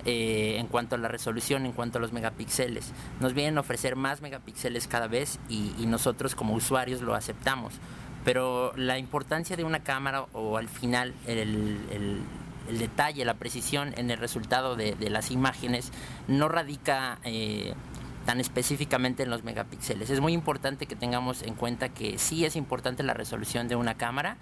eh, 0.05 0.57
en 0.59 0.67
cuanto 0.67 0.95
a 0.95 0.97
la 0.99 1.07
resolución, 1.07 1.65
en 1.65 1.71
cuanto 1.71 1.97
a 1.97 2.01
los 2.01 2.13
megapíxeles. 2.13 2.91
Nos 3.19 3.33
vienen 3.33 3.57
a 3.57 3.61
ofrecer 3.61 3.95
más 3.95 4.21
megapíxeles 4.21 4.87
cada 4.87 5.07
vez 5.07 5.39
y, 5.49 5.73
nosotros 5.87 6.35
como 6.35 6.53
usuarios 6.53 7.01
lo 7.01 7.15
aceptamos. 7.15 7.73
Pero 8.23 8.71
la 8.75 8.99
importancia 8.99 9.55
de 9.55 9.63
una 9.63 9.83
cámara 9.83 10.25
o 10.33 10.57
al 10.57 10.67
final 10.67 11.13
el, 11.25 12.21
detalle, 12.69 13.25
la 13.25 13.35
precisión 13.35 13.93
en 13.97 14.11
el 14.11 14.17
resultado 14.17 14.75
de, 14.75 14.93
de 14.95 15.09
las 15.09 15.31
imágenes 15.31 15.91
no 16.27 16.49
radica 16.49 17.19
eh, 17.23 17.73
tan 18.25 18.39
específicamente 18.39 19.23
en 19.23 19.29
los 19.29 19.43
megapíxeles. 19.43 20.09
Es 20.09 20.19
muy 20.19 20.33
importante 20.33 20.87
que 20.87 20.95
tengamos 20.95 21.43
en 21.43 21.55
cuenta 21.55 21.89
que 21.89 22.17
sí 22.17 22.45
es 22.45 22.55
importante 22.55 23.03
la 23.03 23.13
resolución 23.13 23.67
de 23.67 23.75
una 23.75 23.95
cámara, 23.95 24.37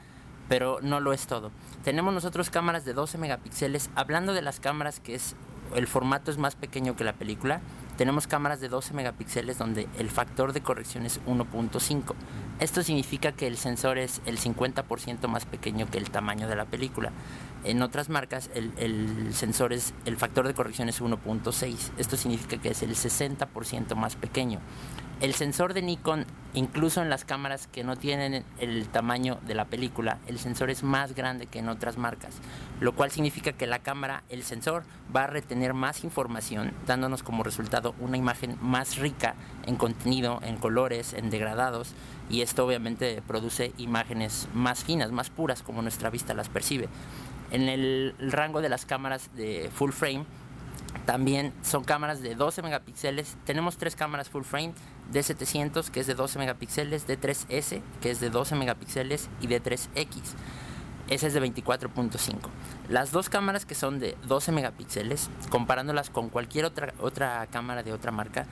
pero 0.49 0.79
no 0.81 0.99
lo 0.99 1.13
es 1.13 1.27
todo. 1.27 1.51
Tenemos 1.83 2.13
nosotros 2.13 2.49
cámaras 2.49 2.85
de 2.85 2.93
12 2.93 3.17
megapíxeles. 3.17 3.89
Hablando 3.95 4.33
de 4.33 4.41
las 4.41 4.59
cámaras 4.59 4.99
que 4.99 5.15
es 5.15 5.35
el 5.75 5.87
formato 5.87 6.31
es 6.31 6.37
más 6.37 6.55
pequeño 6.55 6.95
que 6.95 7.03
la 7.03 7.13
película, 7.13 7.61
tenemos 7.97 8.25
cámaras 8.25 8.59
de 8.59 8.69
12 8.69 8.93
megapíxeles 8.93 9.57
donde 9.57 9.87
el 9.99 10.09
factor 10.09 10.53
de 10.53 10.61
corrección 10.61 11.05
es 11.05 11.21
1.5. 11.25 12.15
Esto 12.59 12.81
significa 12.81 13.31
que 13.33 13.45
el 13.45 13.57
sensor 13.57 13.97
es 13.97 14.21
el 14.25 14.39
50% 14.39 15.27
más 15.27 15.45
pequeño 15.45 15.89
que 15.89 15.99
el 15.99 16.09
tamaño 16.09 16.47
de 16.47 16.55
la 16.55 16.65
película. 16.65 17.11
En 17.63 17.81
otras 17.81 18.09
marcas 18.09 18.49
el, 18.55 19.33
sensor 19.33 19.71
es 19.71 19.93
el 20.05 20.17
factor 20.17 20.47
de 20.47 20.53
corrección 20.53 20.89
es 20.89 21.01
1.6. 21.01 21.91
Esto 21.97 22.17
significa 22.17 22.57
que 22.57 22.69
es 22.69 22.83
el 22.83 22.95
60% 22.95 23.95
más 23.95 24.15
pequeño. 24.15 24.59
El 25.21 25.33
sensor 25.33 25.73
de 25.73 25.81
Nikon, 25.81 26.25
incluso 26.53 27.01
en 27.01 27.09
las 27.09 27.23
cámaras 27.23 27.67
que 27.67 27.85
no 27.85 27.95
tienen 27.95 28.43
el 28.59 28.89
tamaño 28.89 29.39
de 29.47 29.53
la 29.53 29.63
película, 29.63 30.17
el 30.27 30.37
sensor 30.37 30.69
es 30.69 30.83
más 30.83 31.15
grande 31.15 31.45
que 31.45 31.59
en 31.59 31.69
otras 31.69 31.97
marcas, 31.97 32.35
lo 32.81 32.93
cual 32.93 33.09
significa 33.09 33.53
que 33.53 33.65
la 33.65 33.79
cámara, 33.79 34.23
el 34.27 34.43
sensor, 34.43 34.83
va 35.15 35.23
a 35.23 35.27
retener 35.27 35.73
más 35.73 36.03
información, 36.03 36.73
dándonos 36.85 37.23
como 37.23 37.43
resultado 37.43 37.95
una 38.01 38.17
imagen 38.17 38.57
más 38.59 38.97
rica 38.97 39.35
en 39.65 39.77
contenido, 39.77 40.41
en 40.43 40.57
colores, 40.57 41.13
en 41.13 41.29
degradados, 41.29 41.93
y 42.29 42.41
esto 42.41 42.65
obviamente 42.65 43.21
produce 43.25 43.71
imágenes 43.77 44.49
más 44.53 44.83
finas, 44.83 45.11
más 45.13 45.29
puras, 45.29 45.63
como 45.63 45.81
nuestra 45.81 46.09
vista 46.09 46.33
las 46.33 46.49
percibe. 46.49 46.89
En 47.53 47.69
el 47.69 48.15
rango 48.19 48.61
de 48.61 48.67
las 48.67 48.85
cámaras 48.85 49.29
de 49.35 49.69
full 49.73 49.91
frame, 49.91 50.25
también 51.05 51.53
son 51.61 51.83
cámaras 51.83 52.21
de 52.21 52.33
12 52.33 52.63
megapíxeles. 52.63 53.37
Tenemos 53.45 53.77
tres 53.77 53.95
cámaras 53.95 54.29
full 54.29 54.43
frame, 54.43 54.73
D700 55.11 55.89
que 55.89 55.99
es 55.99 56.07
de 56.07 56.15
12 56.15 56.39
megapíxeles, 56.39 57.07
D3S 57.07 57.81
que 58.01 58.09
es 58.09 58.19
de 58.19 58.29
12 58.29 58.55
megapíxeles 58.55 59.29
y 59.39 59.47
D3X. 59.47 60.09
Esa 61.09 61.27
es 61.27 61.33
de 61.33 61.41
24.5. 61.41 62.39
Las 62.89 63.11
dos 63.11 63.29
cámaras 63.29 63.65
que 63.65 63.75
son 63.75 63.99
de 63.99 64.17
12 64.27 64.51
megapíxeles, 64.51 65.29
comparándolas 65.49 66.09
con 66.09 66.29
cualquier 66.29 66.65
otra, 66.65 66.93
otra 66.99 67.45
cámara 67.47 67.83
de 67.83 67.93
otra 67.93 68.11
marca, 68.11 68.47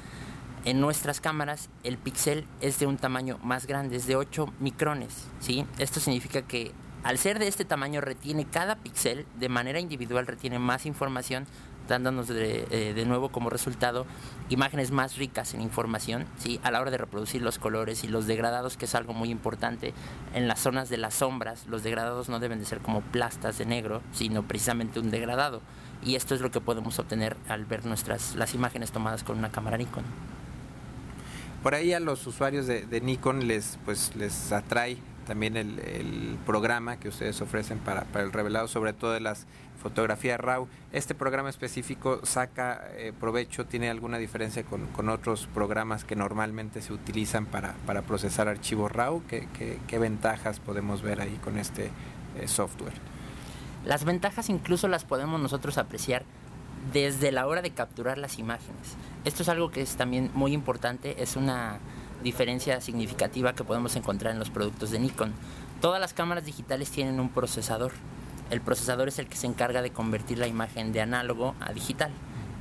en 0.63 0.79
nuestras 0.79 1.21
cámaras 1.21 1.69
el 1.83 1.97
píxel 1.97 2.45
es 2.59 2.77
de 2.77 2.85
un 2.85 2.97
tamaño 2.97 3.39
más 3.41 3.65
grande, 3.65 3.95
es 3.95 4.05
de 4.05 4.15
8 4.15 4.53
micrones. 4.59 5.27
¿sí? 5.39 5.65
Esto 5.79 5.99
significa 5.99 6.43
que 6.43 6.71
al 7.03 7.17
ser 7.17 7.39
de 7.39 7.47
este 7.47 7.65
tamaño 7.65 8.01
retiene 8.01 8.45
cada 8.45 8.75
píxel 8.75 9.25
de 9.39 9.49
manera 9.49 9.79
individual, 9.79 10.27
retiene 10.27 10.59
más 10.59 10.85
información 10.85 11.47
dándonos 11.87 12.27
de, 12.27 12.67
eh, 12.69 12.93
de, 12.93 13.05
nuevo 13.05 13.29
como 13.29 13.49
resultado 13.49 14.05
imágenes 14.49 14.91
más 14.91 15.17
ricas 15.17 15.53
en 15.53 15.61
información, 15.61 16.25
¿sí? 16.37 16.59
a 16.63 16.71
la 16.71 16.79
hora 16.79 16.91
de 16.91 16.97
reproducir 16.97 17.41
los 17.41 17.59
colores 17.59 18.03
y 18.03 18.07
los 18.07 18.27
degradados, 18.27 18.77
que 18.77 18.85
es 18.85 18.95
algo 18.95 19.13
muy 19.13 19.29
importante. 19.29 19.93
En 20.33 20.47
las 20.47 20.59
zonas 20.59 20.89
de 20.89 20.97
las 20.97 21.15
sombras, 21.15 21.65
los 21.67 21.83
degradados 21.83 22.29
no 22.29 22.39
deben 22.39 22.59
de 22.59 22.65
ser 22.65 22.79
como 22.79 23.01
plastas 23.01 23.57
de 23.57 23.65
negro, 23.65 24.01
sino 24.13 24.43
precisamente 24.43 24.99
un 24.99 25.11
degradado. 25.11 25.61
Y 26.03 26.15
esto 26.15 26.33
es 26.33 26.41
lo 26.41 26.51
que 26.51 26.61
podemos 26.61 26.97
obtener 26.99 27.37
al 27.47 27.65
ver 27.65 27.85
nuestras, 27.85 28.35
las 28.35 28.53
imágenes 28.53 28.91
tomadas 28.91 29.23
con 29.23 29.37
una 29.37 29.51
cámara 29.51 29.77
Nikon. 29.77 30.03
Por 31.63 31.75
ahí 31.75 31.93
a 31.93 31.99
los 31.99 32.25
usuarios 32.25 32.65
de, 32.67 32.85
de 32.85 33.01
Nikon 33.01 33.47
les, 33.47 33.77
pues, 33.85 34.15
les 34.15 34.51
atrae 34.51 34.97
también 35.25 35.57
el, 35.57 36.37
programa 36.45 36.97
que 36.97 37.09
ustedes 37.09 37.39
ofrecen 37.41 37.79
para, 37.79 38.05
el 38.15 38.31
revelado, 38.31 38.67
sobre 38.67 38.93
todo 38.93 39.13
de 39.13 39.19
las 39.19 39.45
fotografías 39.81 40.39
RAW. 40.39 40.67
¿Este 40.91 41.15
programa 41.15 41.49
específico 41.49 42.21
saca 42.23 42.87
eh, 42.93 43.13
provecho? 43.17 43.65
¿Tiene 43.65 43.89
alguna 43.89 44.17
diferencia 44.17 44.63
con, 44.63 45.09
otros 45.09 45.47
programas 45.53 46.03
que 46.03 46.15
normalmente 46.15 46.81
se 46.81 46.93
utilizan 46.93 47.45
para, 47.45 47.73
procesar 48.07 48.47
archivos 48.47 48.91
RAW? 48.91 49.23
¿Qué, 49.27 49.99
ventajas 49.99 50.59
podemos 50.59 51.01
ver 51.01 51.21
ahí 51.21 51.39
con 51.43 51.57
este 51.57 51.91
eh, 52.37 52.47
software? 52.47 52.93
Las 53.85 54.03
ventajas 54.03 54.49
incluso 54.49 54.87
las 54.87 55.05
podemos 55.05 55.39
nosotros 55.39 55.77
apreciar 55.77 56.23
desde 56.93 57.31
la 57.31 57.47
hora 57.47 57.61
de 57.61 57.71
capturar 57.71 58.17
las 58.17 58.39
imágenes. 58.39 58.95
Esto 59.25 59.43
es 59.43 59.49
algo 59.49 59.71
que 59.71 59.81
es 59.81 59.95
también 59.95 60.31
muy 60.33 60.53
importante, 60.53 61.21
es 61.21 61.35
una 61.35 61.79
diferencia 62.21 62.81
significativa 62.81 63.53
que 63.53 63.63
podemos 63.63 63.95
encontrar 63.95 64.33
en 64.33 64.39
los 64.39 64.49
productos 64.49 64.91
de 64.91 64.99
Nikon. 64.99 65.33
Todas 65.81 65.99
las 65.99 66.13
cámaras 66.13 66.45
digitales 66.45 66.91
tienen 66.91 67.19
un 67.19 67.29
procesador. 67.29 67.91
El 68.49 68.61
procesador 68.61 69.07
es 69.07 69.19
el 69.19 69.27
que 69.27 69.37
se 69.37 69.47
encarga 69.47 69.81
de 69.81 69.91
convertir 69.91 70.37
la 70.37 70.47
imagen 70.47 70.91
de 70.91 71.01
análogo 71.01 71.55
a 71.59 71.73
digital. 71.73 72.11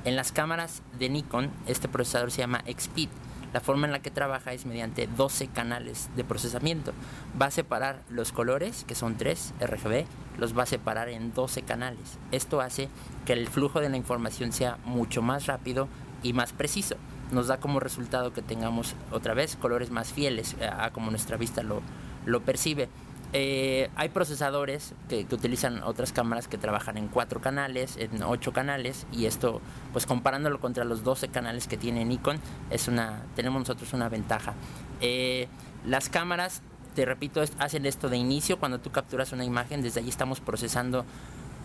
En 0.04 0.16
las 0.16 0.32
cámaras 0.32 0.82
de 0.98 1.08
Nikon, 1.10 1.50
este 1.66 1.88
procesador 1.88 2.30
se 2.30 2.38
llama 2.38 2.64
XPEED. 2.66 3.08
La 3.52 3.60
forma 3.60 3.86
en 3.86 3.92
la 3.92 4.00
que 4.00 4.12
trabaja 4.12 4.52
es 4.52 4.64
mediante 4.64 5.08
12 5.08 5.48
canales 5.48 6.08
de 6.14 6.24
procesamiento. 6.24 6.92
Va 7.40 7.46
a 7.46 7.50
separar 7.50 8.02
los 8.08 8.30
colores, 8.30 8.84
que 8.86 8.94
son 8.94 9.16
3 9.16 9.54
RGB, 9.60 10.06
los 10.38 10.56
va 10.56 10.62
a 10.62 10.66
separar 10.66 11.08
en 11.08 11.34
12 11.34 11.62
canales. 11.62 12.18
Esto 12.30 12.60
hace 12.60 12.88
que 13.26 13.32
el 13.32 13.48
flujo 13.48 13.80
de 13.80 13.88
la 13.88 13.96
información 13.96 14.52
sea 14.52 14.78
mucho 14.84 15.20
más 15.20 15.46
rápido 15.46 15.88
y 16.22 16.32
más 16.32 16.52
preciso 16.52 16.96
nos 17.32 17.48
da 17.48 17.58
como 17.58 17.80
resultado 17.80 18.32
que 18.32 18.42
tengamos 18.42 18.94
otra 19.10 19.34
vez 19.34 19.56
colores 19.56 19.90
más 19.90 20.12
fieles 20.12 20.56
a 20.60 20.90
como 20.90 21.10
nuestra 21.10 21.36
vista 21.36 21.62
lo, 21.62 21.82
lo 22.26 22.40
percibe. 22.42 22.88
Eh, 23.32 23.90
hay 23.94 24.08
procesadores 24.08 24.92
que, 25.08 25.24
utilizan 25.30 25.84
otras 25.84 26.12
cámaras 26.12 26.48
que 26.48 26.58
trabajan 26.58 26.96
en 26.96 27.06
cuatro 27.06 27.40
canales, 27.40 27.96
en 27.96 28.22
ocho 28.24 28.52
canales, 28.52 29.06
y 29.12 29.26
esto, 29.26 29.60
pues 29.92 30.04
comparándolo 30.04 30.58
contra 30.58 30.84
los 30.84 31.04
12 31.04 31.28
canales 31.28 31.68
que 31.68 31.76
tiene 31.76 32.04
Nikon, 32.04 32.40
es 32.70 32.88
una, 32.88 33.22
tenemos 33.36 33.60
nosotros 33.60 33.92
una 33.92 34.08
ventaja. 34.08 34.54
Eh, 35.00 35.46
las 35.86 36.08
cámaras, 36.08 36.62
te 36.96 37.04
repito, 37.04 37.40
hacen 37.58 37.86
esto 37.86 38.08
de 38.08 38.16
inicio, 38.16 38.58
cuando 38.58 38.80
tú 38.80 38.90
capturas 38.90 39.30
una 39.32 39.44
imagen, 39.44 39.80
desde 39.80 40.00
allí 40.00 40.08
estamos 40.10 40.40
procesando 40.40 41.04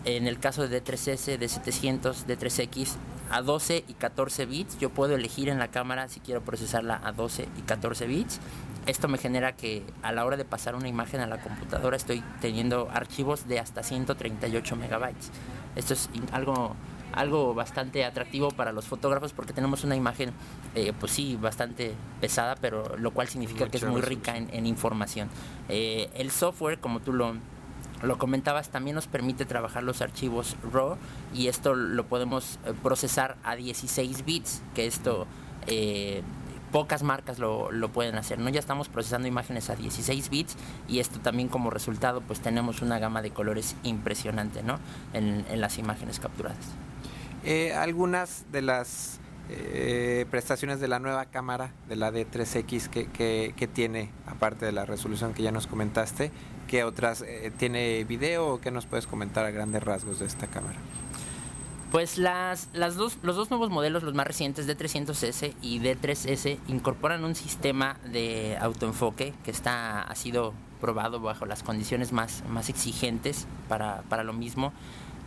en 0.06 0.28
el 0.28 0.38
caso 0.38 0.66
de 0.66 0.82
D3S, 0.82 1.36
de 1.36 1.48
700, 1.48 2.26
D3X, 2.26 2.94
a 3.30 3.42
12 3.42 3.84
y 3.88 3.94
14 3.94 4.46
bits. 4.46 4.78
Yo 4.78 4.90
puedo 4.90 5.16
elegir 5.16 5.48
en 5.48 5.58
la 5.58 5.68
cámara 5.68 6.08
si 6.08 6.20
quiero 6.20 6.42
procesarla 6.42 7.00
a 7.04 7.12
12 7.12 7.48
y 7.58 7.62
14 7.62 8.06
bits. 8.06 8.40
Esto 8.86 9.08
me 9.08 9.18
genera 9.18 9.56
que 9.56 9.82
a 10.02 10.12
la 10.12 10.24
hora 10.24 10.36
de 10.36 10.44
pasar 10.44 10.76
una 10.76 10.86
imagen 10.86 11.20
a 11.20 11.26
la 11.26 11.38
computadora 11.38 11.96
estoy 11.96 12.22
teniendo 12.40 12.88
archivos 12.92 13.48
de 13.48 13.58
hasta 13.58 13.82
138 13.82 14.76
megabytes. 14.76 15.32
Esto 15.74 15.94
es 15.94 16.08
algo, 16.30 16.76
algo 17.12 17.52
bastante 17.52 18.04
atractivo 18.04 18.52
para 18.52 18.70
los 18.70 18.84
fotógrafos 18.84 19.32
porque 19.32 19.52
tenemos 19.52 19.82
una 19.82 19.96
imagen, 19.96 20.30
eh, 20.76 20.92
pues 21.00 21.10
sí, 21.10 21.34
bastante 21.34 21.94
pesada, 22.20 22.54
pero 22.54 22.96
lo 22.96 23.10
cual 23.10 23.26
significa 23.26 23.68
que 23.68 23.78
es 23.78 23.84
muy 23.84 24.02
rica 24.02 24.36
en, 24.36 24.66
información. 24.66 25.28
Eh, 25.68 26.08
el 26.14 26.30
software, 26.30 26.78
como 26.78 27.00
tú 27.00 27.12
lo 27.12 27.34
lo 28.02 28.18
comentabas, 28.18 28.68
también 28.68 28.94
nos 28.94 29.06
permite 29.06 29.44
trabajar 29.44 29.82
los 29.82 30.02
archivos 30.02 30.56
RAW 30.72 30.96
y 31.34 31.48
esto 31.48 31.74
lo 31.74 32.06
podemos 32.06 32.58
eh, 32.66 32.74
procesar 32.82 33.36
a 33.42 33.56
16 33.56 34.24
bits, 34.24 34.62
que 34.74 34.86
esto 34.86 35.26
eh, 35.66 36.22
pocas 36.72 37.02
marcas 37.02 37.38
lo, 37.38 37.70
pueden 37.92 38.16
hacer, 38.16 38.38
¿no? 38.38 38.50
Ya 38.50 38.60
estamos 38.60 38.88
procesando 38.88 39.28
imágenes 39.28 39.70
a 39.70 39.76
16 39.76 40.28
bits 40.28 40.56
y 40.88 40.98
esto 40.98 41.20
también 41.20 41.48
como 41.48 41.70
resultado 41.70 42.20
pues 42.20 42.40
tenemos 42.40 42.82
una 42.82 42.98
gama 42.98 43.22
de 43.22 43.30
colores 43.30 43.76
impresionante, 43.82 44.62
¿no? 44.62 44.78
En, 45.12 45.44
las 45.60 45.78
imágenes 45.78 46.20
capturadas. 46.20 46.58
Eh, 47.44 47.72
algunas 47.72 48.44
de 48.52 48.62
las 48.62 49.20
prestaciones 50.28 50.80
de 50.80 50.88
la 50.88 50.98
nueva 50.98 51.26
cámara, 51.26 51.72
de 51.88 51.94
la 51.94 52.10
D3X 52.10 52.88
que, 52.88 53.52
que, 53.52 53.68
tiene, 53.68 54.10
aparte 54.26 54.66
de 54.66 54.72
la 54.72 54.84
resolución 54.84 55.34
que 55.34 55.44
ya 55.44 55.52
nos 55.52 55.68
comentaste, 55.68 56.32
¿Qué 56.68 56.82
otras? 56.84 57.22
Eh, 57.22 57.52
¿Tiene 57.56 58.04
video 58.04 58.54
o 58.54 58.60
qué 58.60 58.70
nos 58.70 58.86
puedes 58.86 59.06
comentar 59.06 59.44
a 59.44 59.50
grandes 59.50 59.82
rasgos 59.82 60.18
de 60.18 60.26
esta 60.26 60.46
cámara? 60.48 60.78
Pues 61.92 62.18
las, 62.18 62.68
las 62.72 62.96
dos, 62.96 63.18
los 63.22 63.36
dos 63.36 63.50
nuevos 63.50 63.70
modelos, 63.70 64.02
los 64.02 64.14
más 64.14 64.26
recientes, 64.26 64.68
D300S 64.68 65.54
y 65.62 65.78
D3S, 65.78 66.58
incorporan 66.66 67.24
un 67.24 67.36
sistema 67.36 67.96
de 68.04 68.58
autoenfoque 68.60 69.32
que 69.44 69.52
está, 69.52 70.02
ha 70.02 70.14
sido 70.16 70.52
probado 70.80 71.20
bajo 71.20 71.46
las 71.46 71.62
condiciones 71.62 72.12
más, 72.12 72.42
más 72.48 72.68
exigentes 72.68 73.46
para, 73.68 74.02
para 74.08 74.24
lo 74.24 74.32
mismo. 74.32 74.72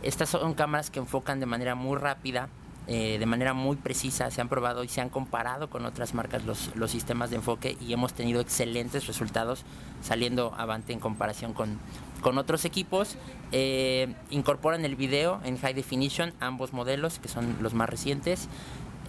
Estas 0.04 0.30
son 0.30 0.54
cámaras 0.54 0.90
que 0.90 1.00
enfocan 1.00 1.40
de 1.40 1.46
manera 1.46 1.76
muy 1.76 1.98
rápida, 1.98 2.50
eh, 2.92 3.20
de 3.20 3.26
manera 3.28 3.54
muy 3.54 3.76
precisa, 3.76 4.32
se 4.32 4.42
han 4.42 4.50
probado 4.50 4.84
y 4.84 4.88
se 4.88 5.00
han 5.00 5.10
comparado 5.10 5.70
con 5.70 5.86
otras 5.86 6.16
marcas 6.16 6.44
los, 6.44 6.76
los 6.76 6.90
sistemas 6.90 7.30
de 7.30 7.36
enfoque 7.36 7.78
y 7.80 7.94
hemos 7.94 8.14
tenido 8.14 8.42
excelentes 8.42 9.06
resultados 9.06 9.64
saliendo 10.02 10.56
avante 10.58 10.92
en 10.92 11.00
comparación 11.00 11.54
con, 11.54 11.78
con 12.22 12.40
otros 12.40 12.66
equipos. 12.66 13.16
Eh, 13.52 14.16
incorporan 14.32 14.86
el 14.86 14.96
video 14.96 15.40
en 15.44 15.60
high 15.60 15.76
definition, 15.76 16.34
ambos 16.40 16.74
modelos 16.74 17.20
que 17.20 17.28
son 17.28 17.58
los 17.62 17.76
más 17.76 17.88
recientes. 17.88 18.48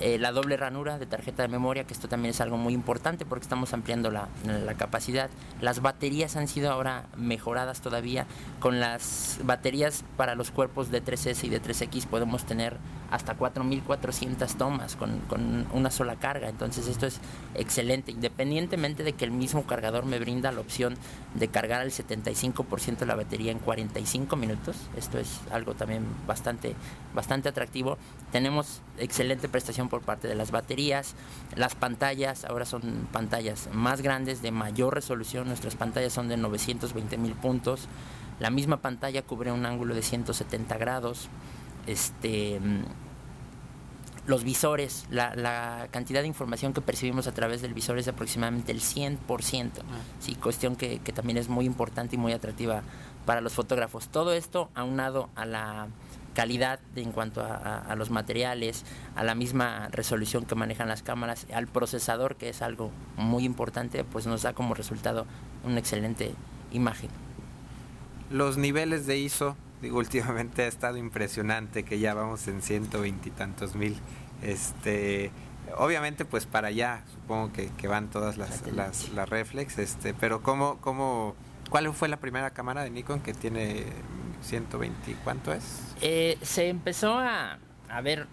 Eh, 0.01 0.19
la 0.19 0.33
doble 0.33 0.57
ranura 0.57 0.99
de 0.99 1.05
tarjeta 1.05 1.43
de 1.43 1.49
memoria, 1.49 1.85
que 1.85 1.93
esto 1.93 2.09
también 2.09 2.31
es 2.31 2.41
algo 2.41 2.57
muy 2.57 2.73
importante 2.73 3.27
porque 3.27 3.43
estamos 3.43 3.75
ampliando 3.75 4.11
la, 4.11 4.29
la, 4.47 4.75
capacidad. 4.75 5.29
Las 5.61 5.83
baterías 5.83 6.37
han 6.37 6.49
sido 6.49 6.73
ahora 6.73 7.05
mejoradas 7.19 7.83
todavía. 7.83 8.27
Con 8.61 8.81
las 8.81 9.39
baterías 9.45 10.03
para 10.17 10.35
los 10.35 10.51
cuerpos 10.51 10.91
de 10.91 11.05
3S 11.05 11.45
y 11.45 11.51
de 11.51 11.61
3X 11.61 12.07
podemos 12.07 12.45
tener 12.45 12.79
hasta 13.11 13.37
4.400 13.37 14.57
tomas 14.57 14.97
con, 14.97 15.19
con, 15.29 15.67
una 15.73 15.91
sola 15.91 16.17
carga. 16.17 16.49
Entonces 16.49 16.87
esto 16.87 17.07
es 17.07 17.21
excelente, 17.55 18.13
independientemente 18.13 19.03
de 19.03 19.13
que 19.13 19.27
el 19.27 19.33
mismo 19.33 19.67
cargador 19.67 20.07
me 20.07 20.19
brinda 20.19 20.51
la 20.51 20.61
opción 20.61 20.97
de 21.35 21.49
cargar 21.49 21.83
al 21.83 21.91
75% 21.91 22.99
de 22.99 23.07
la 23.07 23.17
batería 23.17 23.53
en 23.53 23.59
45 23.59 24.35
minutos. 24.37 24.77
Esto 24.97 25.19
es 25.19 25.41
algo 25.51 25.75
también 25.75 26.07
bastante, 26.27 26.75
bastante 27.15 27.51
atractivo. 27.51 27.99
Tenemos 28.33 28.81
excelente 28.97 29.49
prestación 29.49 29.90
por 29.91 30.01
parte 30.01 30.27
de 30.27 30.35
las 30.35 30.51
baterías. 30.51 31.15
Las 31.55 31.75
pantallas 31.75 32.47
ahora 32.47 32.65
son 32.65 33.09
pantallas 33.13 33.69
más 33.75 34.01
grandes, 34.01 34.41
de 34.41 34.51
mayor 34.51 34.95
resolución. 34.95 35.49
Nuestras 35.49 35.75
pantallas 35.75 36.15
son 36.15 36.29
de 36.29 36.39
920 36.39 37.19
mil 37.19 37.35
puntos. 37.35 37.89
La 38.39 38.49
misma 38.49 38.79
pantalla 38.79 39.21
cubre 39.21 39.53
un 39.53 39.67
ángulo 39.67 39.95
de 39.95 40.01
170 40.01 40.79
grados 40.79 41.29
este 41.87 42.59
los 44.27 44.45
visores, 44.45 45.07
la, 45.11 45.89
cantidad 45.91 46.21
de 46.21 46.29
información 46.29 46.73
que 46.73 46.81
percibimos 46.81 47.27
a 47.27 47.33
través 47.33 47.63
del 47.63 47.75
visor 47.75 47.99
es 47.99 48.07
aproximadamente 48.07 48.71
el 48.71 48.81
100%, 48.81 49.19
ah. 49.27 49.83
sí, 50.21 50.37
cuestión 50.37 50.77
que, 50.77 50.99
también 50.99 51.37
es 51.37 51.49
muy 51.49 51.65
importante 51.65 52.17
y 52.17 52.19
muy 52.19 52.33
atractiva 52.33 52.83
para 53.27 53.41
los 53.41 53.53
fotógrafos. 53.55 54.09
Todo 54.09 54.33
esto 54.33 54.71
aunado 54.75 55.31
a 55.35 55.47
la 55.47 55.89
calidad 56.35 56.81
en 56.97 57.13
cuanto 57.13 57.43
a, 57.43 57.95
los 57.97 58.11
materiales, 58.11 58.85
a 59.17 59.25
la 59.25 59.35
misma 59.35 59.89
resolución 59.91 60.45
que 60.45 60.55
manejan 60.55 60.89
las 60.89 61.03
cámaras, 61.03 61.47
al 61.53 61.67
procesador, 61.67 62.37
que 62.37 62.49
es 62.49 62.63
algo 62.63 62.91
muy 63.17 63.45
importante, 63.45 64.05
pues 64.05 64.27
nos 64.27 64.43
da 64.43 64.53
como 64.53 64.75
resultado 64.75 65.27
una 65.65 65.79
excelente 65.79 66.35
imagen. 66.73 67.11
Los 68.31 68.57
niveles 68.57 69.07
de 69.07 69.19
ISO 69.19 69.57
Digo, 69.83 69.99
últimamente 69.99 70.63
ha 70.63 70.67
estado 70.67 70.97
impresionante 70.97 71.85
que 71.85 71.99
ya 71.99 72.15
vamos 72.15 72.47
en 72.49 72.63
ciento 72.63 73.01
veintitantos 73.01 73.75
mil. 73.75 73.97
Este, 74.43 75.31
obviamente, 75.77 76.25
pues 76.25 76.47
para 76.47 76.69
allá, 76.69 77.03
supongo 77.13 77.53
que, 77.53 77.89
van 77.89 78.09
todas 78.09 78.37
las, 78.37 78.67
las, 78.73 79.29
reflex. 79.29 79.79
Este, 79.79 80.15
pero 80.15 80.43
¿cómo, 80.43 80.79
cómo, 80.81 81.35
¿cuál 81.69 81.93
fue 81.95 82.09
la 82.09 82.19
primera 82.19 82.51
cámara 82.51 82.83
de 82.83 82.91
Nikon 82.91 83.21
que 83.21 83.35
tiene 83.35 83.85
120? 84.43 85.17
¿Cuánto 85.25 85.53
es? 85.53 85.95
Eh, 86.01 86.39
se 86.43 86.69
empezó 86.69 87.19
a, 87.19 87.59
a 87.89 88.01
ver 88.01 88.27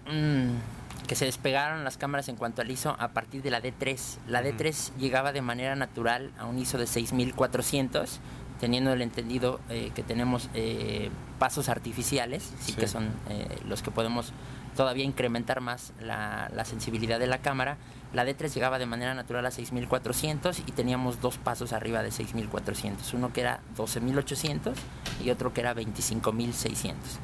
que 1.07 1.15
se 1.15 1.25
despegaron 1.25 1.83
las 1.83 1.97
cámaras 1.97 2.27
en 2.29 2.35
cuanto 2.35 2.61
al 2.61 2.69
ISO 2.69 2.95
a 2.99 3.09
partir 3.09 3.41
de 3.41 3.49
la 3.49 3.61
D3. 3.61 4.17
La 4.27 4.43
D3 4.43 4.95
llegaba 4.97 5.31
de 5.31 5.41
manera 5.41 5.75
natural 5.75 6.31
a 6.37 6.45
un 6.45 6.59
ISO 6.59 6.77
de 6.77 6.85
6400 6.85 8.19
teniendo 8.59 8.91
el 8.93 9.01
entendido 9.01 9.59
eh, 9.69 9.91
que 9.95 10.03
tenemos 10.03 10.49
eh, 10.53 11.09
pasos 11.39 11.69
artificiales, 11.69 12.51
sí, 12.59 12.73
que 12.73 12.87
son 12.87 13.09
eh, 13.29 13.59
los 13.67 13.81
que 13.81 13.91
podemos 13.91 14.33
todavía 14.77 15.03
incrementar 15.03 15.59
más 15.59 15.91
la, 15.99 16.49
sensibilidad 16.63 17.19
de 17.19 17.27
la 17.27 17.39
cámara. 17.39 17.77
La 18.13 18.25
D3 18.25 18.53
llegaba 18.53 18.79
de 18.79 18.85
manera 18.85 19.13
natural 19.15 19.45
a 19.45 19.51
6400 19.51 20.59
y 20.59 20.71
teníamos 20.71 21.19
dos 21.19 21.37
pasos 21.37 21.73
arriba 21.73 22.03
de 22.03 22.11
6400, 22.11 23.13
uno 23.15 23.33
que 23.33 23.41
era 23.41 23.59
12800 23.75 24.77
y 25.25 25.31
otro 25.31 25.51
que 25.51 25.61
era 25.61 25.73
25600. 25.73 27.19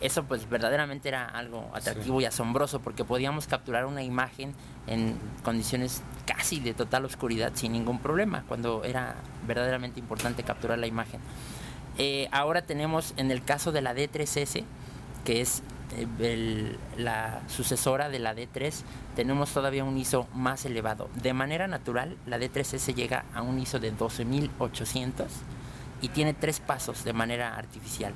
Eso 0.00 0.24
pues 0.24 0.50
verdaderamente 0.50 1.08
era 1.08 1.24
algo 1.24 1.70
atractivo 1.72 2.20
y 2.20 2.26
asombroso 2.26 2.80
porque 2.80 3.04
podíamos 3.04 3.46
capturar 3.46 3.86
una 3.86 4.02
imagen 4.02 4.52
en 4.86 5.16
condiciones 5.42 6.02
casi 6.26 6.60
de 6.60 6.74
total 6.74 7.06
oscuridad 7.06 7.52
sin 7.54 7.72
ningún 7.72 8.00
problema, 8.00 8.44
cuando 8.46 8.84
era 8.84 9.14
verdaderamente 9.46 10.00
importante 10.00 10.42
capturar 10.42 10.78
la 10.78 10.86
imagen. 10.86 11.20
Eh, 11.98 12.28
ahora 12.30 12.62
tenemos 12.62 13.14
en 13.16 13.30
el 13.30 13.42
caso 13.42 13.72
de 13.72 13.80
la 13.80 13.94
D3S, 13.94 14.64
que 15.24 15.40
es 15.40 15.62
eh, 15.92 16.76
la 16.96 17.42
sucesora 17.48 18.08
de 18.08 18.18
la 18.18 18.34
D3, 18.34 18.72
tenemos 19.14 19.52
todavía 19.52 19.84
un 19.84 19.96
ISO 19.96 20.26
más 20.34 20.64
elevado. 20.64 21.08
De 21.22 21.32
manera 21.32 21.68
natural, 21.68 22.16
la 22.26 22.38
D3S 22.38 22.94
llega 22.94 23.24
a 23.34 23.42
un 23.42 23.58
ISO 23.58 23.78
de 23.78 23.90
12800 23.90 25.26
y 26.02 26.08
tiene 26.08 26.34
tres 26.34 26.60
pasos 26.60 27.04
de 27.04 27.12
manera 27.12 27.56
artificial. 27.56 28.12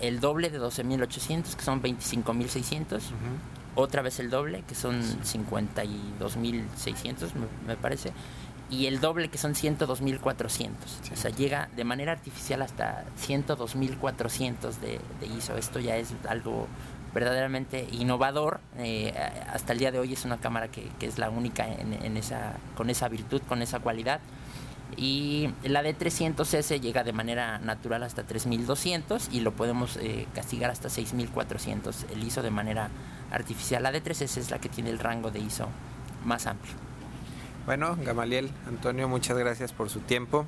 El 0.00 0.20
doble 0.20 0.50
de 0.50 0.60
12.800, 0.60 1.54
que 1.54 1.62
son 1.62 1.82
25.600. 1.82 3.00
Otra 3.74 4.02
vez 4.02 4.20
el 4.20 4.28
doble, 4.28 4.64
que 4.68 4.74
son 4.74 5.00
52.600, 5.00 7.30
me, 7.66 7.74
parece. 7.76 8.12
Y 8.68 8.84
el 8.86 9.00
doble, 9.00 9.28
que 9.28 9.38
son 9.38 9.54
102.400. 9.54 10.68
O 11.12 11.16
sea, 11.16 11.30
llega 11.30 11.70
de 11.74 11.84
manera 11.84 12.12
artificial 12.12 12.60
hasta 12.60 13.06
102.400 13.26 14.74
de, 14.76 15.00
de 15.20 15.26
ISO. 15.26 15.56
Esto 15.56 15.80
ya 15.80 15.96
es 15.96 16.12
algo 16.28 16.68
verdaderamente 17.14 17.86
innovador. 17.92 18.60
Eh, 18.78 19.12
hasta 19.52 19.72
el 19.72 19.78
día 19.78 19.92
de 19.92 19.98
hoy 19.98 20.12
es 20.12 20.24
una 20.24 20.38
cámara 20.38 20.68
que, 20.68 20.90
es 21.00 21.18
la 21.18 21.30
única 21.30 21.66
en, 21.66 22.16
esa, 22.16 22.54
con 22.76 22.90
esa 22.90 23.08
virtud, 23.08 23.42
con 23.48 23.62
esa 23.62 23.80
cualidad. 23.80 24.20
Y 24.96 25.48
la 25.62 25.82
de 25.82 25.96
300S 25.96 26.80
llega 26.80 27.02
de 27.02 27.12
manera 27.12 27.58
natural 27.58 28.02
hasta 28.02 28.24
3200 28.24 29.30
y 29.32 29.40
lo 29.40 29.52
podemos 29.52 29.96
eh, 29.96 30.26
castigar 30.34 30.70
hasta 30.70 30.90
6400 30.90 32.06
el 32.12 32.22
ISO 32.24 32.42
de 32.42 32.50
manera 32.50 32.90
artificial. 33.30 33.82
La 33.82 33.92
de 33.92 34.02
3S 34.02 34.36
es 34.36 34.50
la 34.50 34.58
que 34.58 34.68
tiene 34.68 34.90
el 34.90 34.98
rango 34.98 35.30
de 35.30 35.38
ISO 35.40 35.68
más 36.26 36.46
amplio. 36.46 36.74
Bueno, 37.64 37.96
Gamaliel, 38.04 38.50
Antonio, 38.66 39.08
muchas 39.08 39.38
gracias 39.38 39.72
por 39.72 39.88
su 39.88 40.00
tiempo. 40.00 40.46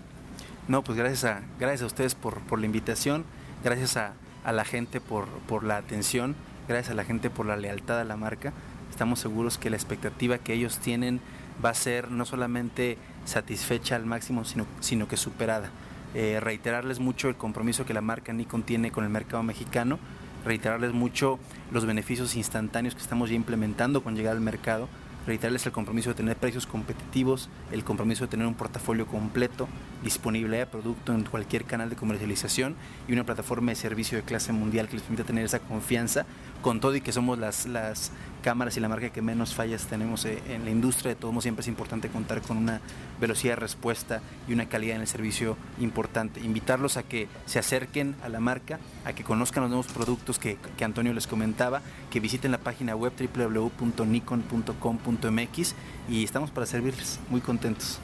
No, 0.68 0.82
pues 0.82 0.98
gracias 0.98 1.24
a, 1.24 1.42
gracias 1.58 1.82
a 1.82 1.86
ustedes 1.86 2.14
por, 2.14 2.40
por 2.40 2.58
la 2.58 2.66
invitación, 2.66 3.24
gracias 3.62 3.96
a, 3.96 4.12
a 4.44 4.52
la 4.52 4.64
gente 4.64 5.00
por, 5.00 5.26
por 5.46 5.64
la 5.64 5.76
atención 5.76 6.34
gracias 6.68 6.92
a 6.92 6.94
la 6.94 7.04
gente 7.04 7.30
por 7.30 7.46
la 7.46 7.56
lealtad 7.56 8.00
a 8.00 8.04
la 8.04 8.16
marca. 8.16 8.52
Estamos 8.90 9.20
seguros 9.20 9.58
que 9.58 9.70
la 9.70 9.76
expectativa 9.76 10.38
que 10.38 10.54
ellos 10.54 10.78
tienen 10.78 11.20
va 11.64 11.70
a 11.70 11.74
ser 11.74 12.10
no 12.10 12.24
solamente 12.24 12.98
satisfecha 13.24 13.96
al 13.96 14.06
máximo, 14.06 14.44
sino, 14.44 14.66
sino 14.80 15.08
que 15.08 15.16
superada. 15.16 15.70
Eh, 16.14 16.38
reiterarles 16.40 17.00
mucho 17.00 17.28
el 17.28 17.34
compromiso 17.34 17.84
que 17.84 17.94
la 17.94 18.00
marca 18.00 18.32
Nikon 18.32 18.62
tiene 18.62 18.92
con 18.92 19.04
el 19.04 19.10
mercado 19.10 19.42
mexicano, 19.42 19.98
reiterarles 20.44 20.92
mucho 20.92 21.38
los 21.72 21.86
beneficios 21.86 22.36
instantáneos 22.36 22.94
que 22.94 23.00
estamos 23.00 23.30
ya 23.30 23.34
implementando 23.34 24.02
con 24.02 24.14
llegar 24.14 24.34
al 24.34 24.40
mercado, 24.40 24.88
reiterarles 25.26 25.66
el 25.66 25.72
compromiso 25.72 26.10
de 26.10 26.16
tener 26.16 26.36
precios 26.36 26.66
competitivos, 26.66 27.48
el 27.72 27.84
compromiso 27.84 28.24
de 28.24 28.30
tener 28.30 28.46
un 28.46 28.54
portafolio 28.54 29.06
completo, 29.06 29.68
disponible 30.02 30.58
de 30.58 30.66
producto 30.66 31.12
en 31.12 31.24
cualquier 31.24 31.64
canal 31.64 31.90
de 31.90 31.96
comercialización 31.96 32.74
y 33.08 33.12
una 33.12 33.24
plataforma 33.24 33.72
de 33.72 33.76
servicio 33.76 34.18
de 34.18 34.24
clase 34.24 34.52
mundial 34.52 34.88
que 34.88 34.94
les 34.94 35.02
permita 35.02 35.24
tener 35.24 35.44
esa 35.44 35.60
confianza 35.60 36.26
con 36.62 36.80
todo 36.80 36.94
y 36.96 37.00
que 37.00 37.12
somos 37.12 37.38
las, 37.38 37.66
las 37.66 38.12
cámaras 38.44 38.76
y 38.76 38.80
la 38.80 38.88
marca 38.90 39.08
que 39.08 39.22
menos 39.22 39.54
fallas 39.54 39.86
tenemos 39.86 40.26
eh, 40.26 40.42
en 40.50 40.66
la 40.66 40.70
industria, 40.70 41.14
de 41.14 41.16
todos 41.16 41.32
modos 41.32 41.44
siempre 41.44 41.62
es 41.62 41.68
importante 41.68 42.10
contar 42.10 42.42
con 42.42 42.58
una 42.58 42.82
velocidad 43.18 43.54
de 43.54 43.60
respuesta 43.60 44.20
y 44.46 44.52
una 44.52 44.68
calidad 44.68 44.96
en 44.96 45.00
el 45.00 45.06
servicio 45.06 45.56
importante. 45.80 46.40
Invitarlos 46.40 46.98
a 46.98 47.04
que 47.04 47.26
se 47.46 47.58
acerquen 47.58 48.14
a 48.22 48.28
la 48.28 48.40
marca, 48.40 48.78
a 49.06 49.14
que 49.14 49.24
conozcan 49.24 49.62
los 49.62 49.70
nuevos 49.70 49.86
productos 49.86 50.38
que, 50.38 50.58
que 50.76 50.84
Antonio 50.84 51.14
les 51.14 51.26
comentaba, 51.26 51.80
que 52.10 52.20
visiten 52.20 52.52
la 52.52 52.58
página 52.58 52.94
web 52.94 53.14
www.nikon.com.mx 53.18 55.74
y 56.10 56.22
estamos 56.22 56.50
para 56.50 56.66
servirles, 56.66 57.20
muy 57.30 57.40
contentos. 57.40 57.98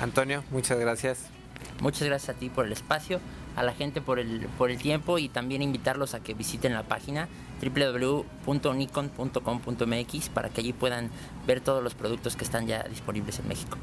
Antonio, 0.00 0.44
muchas 0.50 0.78
gracias. 0.78 1.26
Muchas 1.80 2.08
gracias 2.08 2.34
a 2.34 2.38
ti 2.38 2.48
por 2.48 2.64
el 2.64 2.72
espacio, 2.72 3.20
a 3.58 3.62
la 3.64 3.74
gente 3.74 4.00
por 4.00 4.20
el, 4.20 4.46
por 4.56 4.70
el 4.70 4.78
tiempo 4.78 5.18
y 5.18 5.28
también 5.28 5.62
invitarlos 5.62 6.14
a 6.14 6.20
que 6.20 6.32
visiten 6.32 6.74
la 6.74 6.84
página 6.84 7.26
www.nikon.com.mx 7.60 10.28
para 10.28 10.48
que 10.48 10.60
allí 10.60 10.72
puedan 10.72 11.10
ver 11.44 11.60
todos 11.60 11.82
los 11.82 11.94
productos 11.94 12.36
que 12.36 12.44
están 12.44 12.68
ya 12.68 12.84
disponibles 12.84 13.40
en 13.40 13.48
México. 13.48 13.76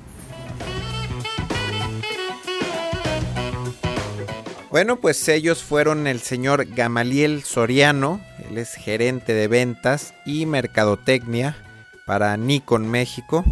Bueno, 4.71 4.95
pues 4.95 5.27
ellos 5.27 5.61
fueron 5.61 6.07
el 6.07 6.21
señor 6.21 6.73
Gamaliel 6.73 7.43
Soriano, 7.43 8.21
él 8.49 8.57
es 8.57 8.75
gerente 8.75 9.33
de 9.33 9.49
ventas 9.49 10.13
y 10.25 10.45
mercadotecnia 10.45 11.57
para 12.05 12.37
Nikon 12.37 12.89
México. 12.89 13.43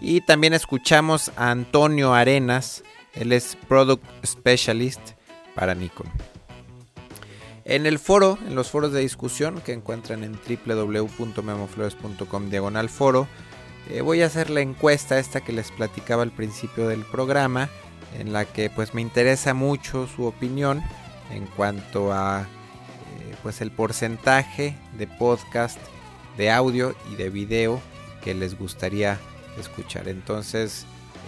Y 0.00 0.20
también 0.20 0.54
escuchamos 0.54 1.32
a 1.36 1.50
Antonio 1.50 2.14
Arenas, 2.14 2.84
él 3.14 3.32
es 3.32 3.58
Product 3.66 4.04
Specialist 4.24 5.13
para 5.54 5.74
Nikon. 5.74 6.06
En 7.64 7.86
el 7.86 7.98
foro, 7.98 8.38
en 8.46 8.54
los 8.54 8.70
foros 8.70 8.92
de 8.92 9.00
discusión 9.00 9.62
que 9.62 9.72
encuentran 9.72 10.22
en 10.22 10.38
www.memoflores.com 10.66 12.50
diagonal 12.50 12.90
foro, 12.90 13.26
eh, 13.90 14.02
voy 14.02 14.22
a 14.22 14.26
hacer 14.26 14.50
la 14.50 14.60
encuesta 14.60 15.18
esta 15.18 15.40
que 15.40 15.52
les 15.52 15.70
platicaba 15.70 16.22
al 16.22 16.30
principio 16.30 16.88
del 16.88 17.04
programa, 17.04 17.70
en 18.18 18.32
la 18.32 18.44
que 18.44 18.70
pues 18.70 18.94
me 18.94 19.00
interesa 19.00 19.54
mucho 19.54 20.06
su 20.06 20.24
opinión 20.24 20.82
en 21.30 21.46
cuanto 21.46 22.12
a 22.12 22.42
eh, 22.42 23.34
pues 23.42 23.62
el 23.62 23.70
porcentaje 23.70 24.76
de 24.98 25.06
podcast, 25.06 25.78
de 26.36 26.50
audio 26.50 26.94
y 27.12 27.16
de 27.16 27.30
video 27.30 27.80
que 28.22 28.34
les 28.34 28.58
gustaría 28.58 29.18
escuchar. 29.58 30.08
Entonces, 30.08 30.84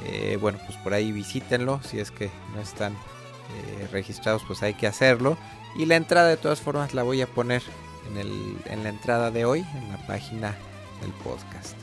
eh, 0.06 0.36
bueno, 0.40 0.58
pues 0.66 0.76
por 0.78 0.92
ahí 0.94 1.12
visítenlo. 1.12 1.80
Si 1.82 1.98
es 1.98 2.10
que 2.10 2.30
no 2.54 2.60
están 2.60 2.94
eh, 3.54 3.88
registrados, 3.92 4.42
pues 4.46 4.62
hay 4.62 4.74
que 4.74 4.86
hacerlo. 4.86 5.36
Y 5.76 5.86
la 5.86 5.96
entrada 5.96 6.28
de 6.28 6.36
todas 6.36 6.60
formas 6.60 6.94
la 6.94 7.02
voy 7.02 7.20
a 7.20 7.26
poner 7.26 7.62
en, 8.16 8.82
la 8.82 8.88
entrada 8.88 9.30
de 9.30 9.44
hoy, 9.44 9.64
en 9.74 9.90
la 9.90 10.06
página 10.06 10.56
del 11.00 11.12
podcast. 11.24 11.76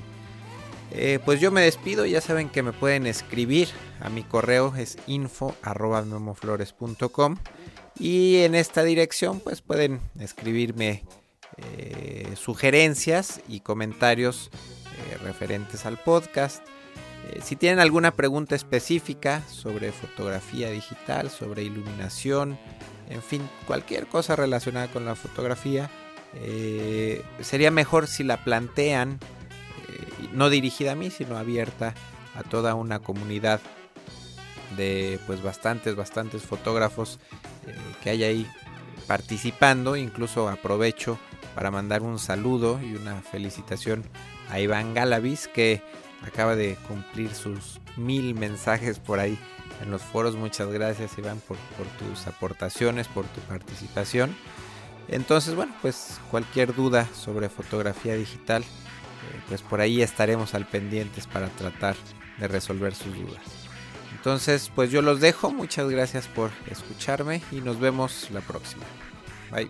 Eh, 0.91 1.19
pues 1.25 1.39
yo 1.39 1.51
me 1.51 1.61
despido, 1.61 2.05
ya 2.05 2.21
saben 2.21 2.49
que 2.49 2.63
me 2.63 2.71
pueden 2.71 3.07
escribir 3.07 3.69
a 3.99 4.09
mi 4.09 4.23
correo 4.23 4.75
es 4.75 4.97
info 5.07 5.55
y 7.99 8.37
en 8.37 8.55
esta 8.55 8.83
dirección 8.83 9.39
pues 9.39 9.61
pueden 9.61 10.01
escribirme 10.19 11.03
sugerencias 12.35 13.41
y 13.47 13.59
comentarios 13.59 14.49
referentes 15.23 15.85
al 15.85 15.97
podcast 15.97 16.63
eh, 17.29 17.39
si 17.41 17.55
tienen 17.55 17.79
alguna 17.79 18.11
pregunta 18.11 18.55
específica 18.55 19.43
sobre 19.47 19.91
fotografía 19.91 20.69
digital, 20.69 21.29
sobre 21.29 21.63
iluminación, 21.63 22.57
en 23.09 23.21
fin, 23.21 23.47
cualquier 23.65 24.07
cosa 24.07 24.35
relacionada 24.35 24.87
con 24.87 25.05
la 25.05 25.15
fotografía, 25.15 25.89
eh, 26.35 27.23
sería 27.41 27.71
mejor 27.71 28.07
si 28.07 28.23
la 28.23 28.43
plantean, 28.43 29.19
eh, 29.87 30.27
no 30.33 30.49
dirigida 30.49 30.93
a 30.93 30.95
mí, 30.95 31.11
sino 31.11 31.37
abierta 31.37 31.93
a 32.35 32.43
toda 32.43 32.75
una 32.75 32.99
comunidad 32.99 33.61
de 34.75 35.19
pues 35.27 35.43
bastantes, 35.43 35.95
bastantes 35.95 36.41
fotógrafos 36.41 37.19
que 38.01 38.09
hay 38.09 38.23
ahí 38.23 38.47
participando. 39.05 39.95
Incluso 39.95 40.49
aprovecho 40.49 41.19
para 41.53 41.69
mandar 41.69 42.01
un 42.01 42.17
saludo 42.17 42.79
y 42.81 42.95
una 42.95 43.21
felicitación 43.21 44.03
a 44.49 44.59
Iván 44.59 44.95
Galavis 44.95 45.47
que 45.47 45.83
acaba 46.25 46.55
de 46.55 46.75
cumplir 46.87 47.33
sus 47.33 47.79
mil 47.97 48.35
mensajes 48.35 48.99
por 48.99 49.19
ahí 49.19 49.37
en 49.81 49.91
los 49.91 50.01
foros. 50.01 50.35
Muchas 50.35 50.69
gracias 50.69 51.17
Iván 51.17 51.41
por, 51.47 51.57
tus 51.99 52.27
aportaciones, 52.27 53.07
por 53.07 53.25
tu 53.25 53.41
participación. 53.41 54.35
Entonces, 55.07 55.55
bueno, 55.55 55.73
pues 55.81 56.19
cualquier 56.31 56.73
duda 56.73 57.07
sobre 57.13 57.49
fotografía 57.49 58.15
digital, 58.15 58.63
eh, 58.63 59.41
pues 59.49 59.61
por 59.61 59.81
ahí 59.81 60.01
estaremos 60.01 60.53
al 60.53 60.65
pendientes 60.65 61.27
para 61.27 61.49
tratar 61.49 61.95
de 62.39 62.47
resolver 62.47 62.95
sus 62.95 63.13
dudas. 63.15 63.41
Entonces, 64.15 64.71
pues 64.73 64.89
yo 64.89 65.01
los 65.01 65.19
dejo. 65.19 65.51
Muchas 65.51 65.89
gracias 65.89 66.27
por 66.27 66.51
escucharme 66.71 67.41
y 67.51 67.57
nos 67.57 67.79
vemos 67.79 68.29
la 68.31 68.39
próxima. 68.39 68.85
Bye. 69.51 69.69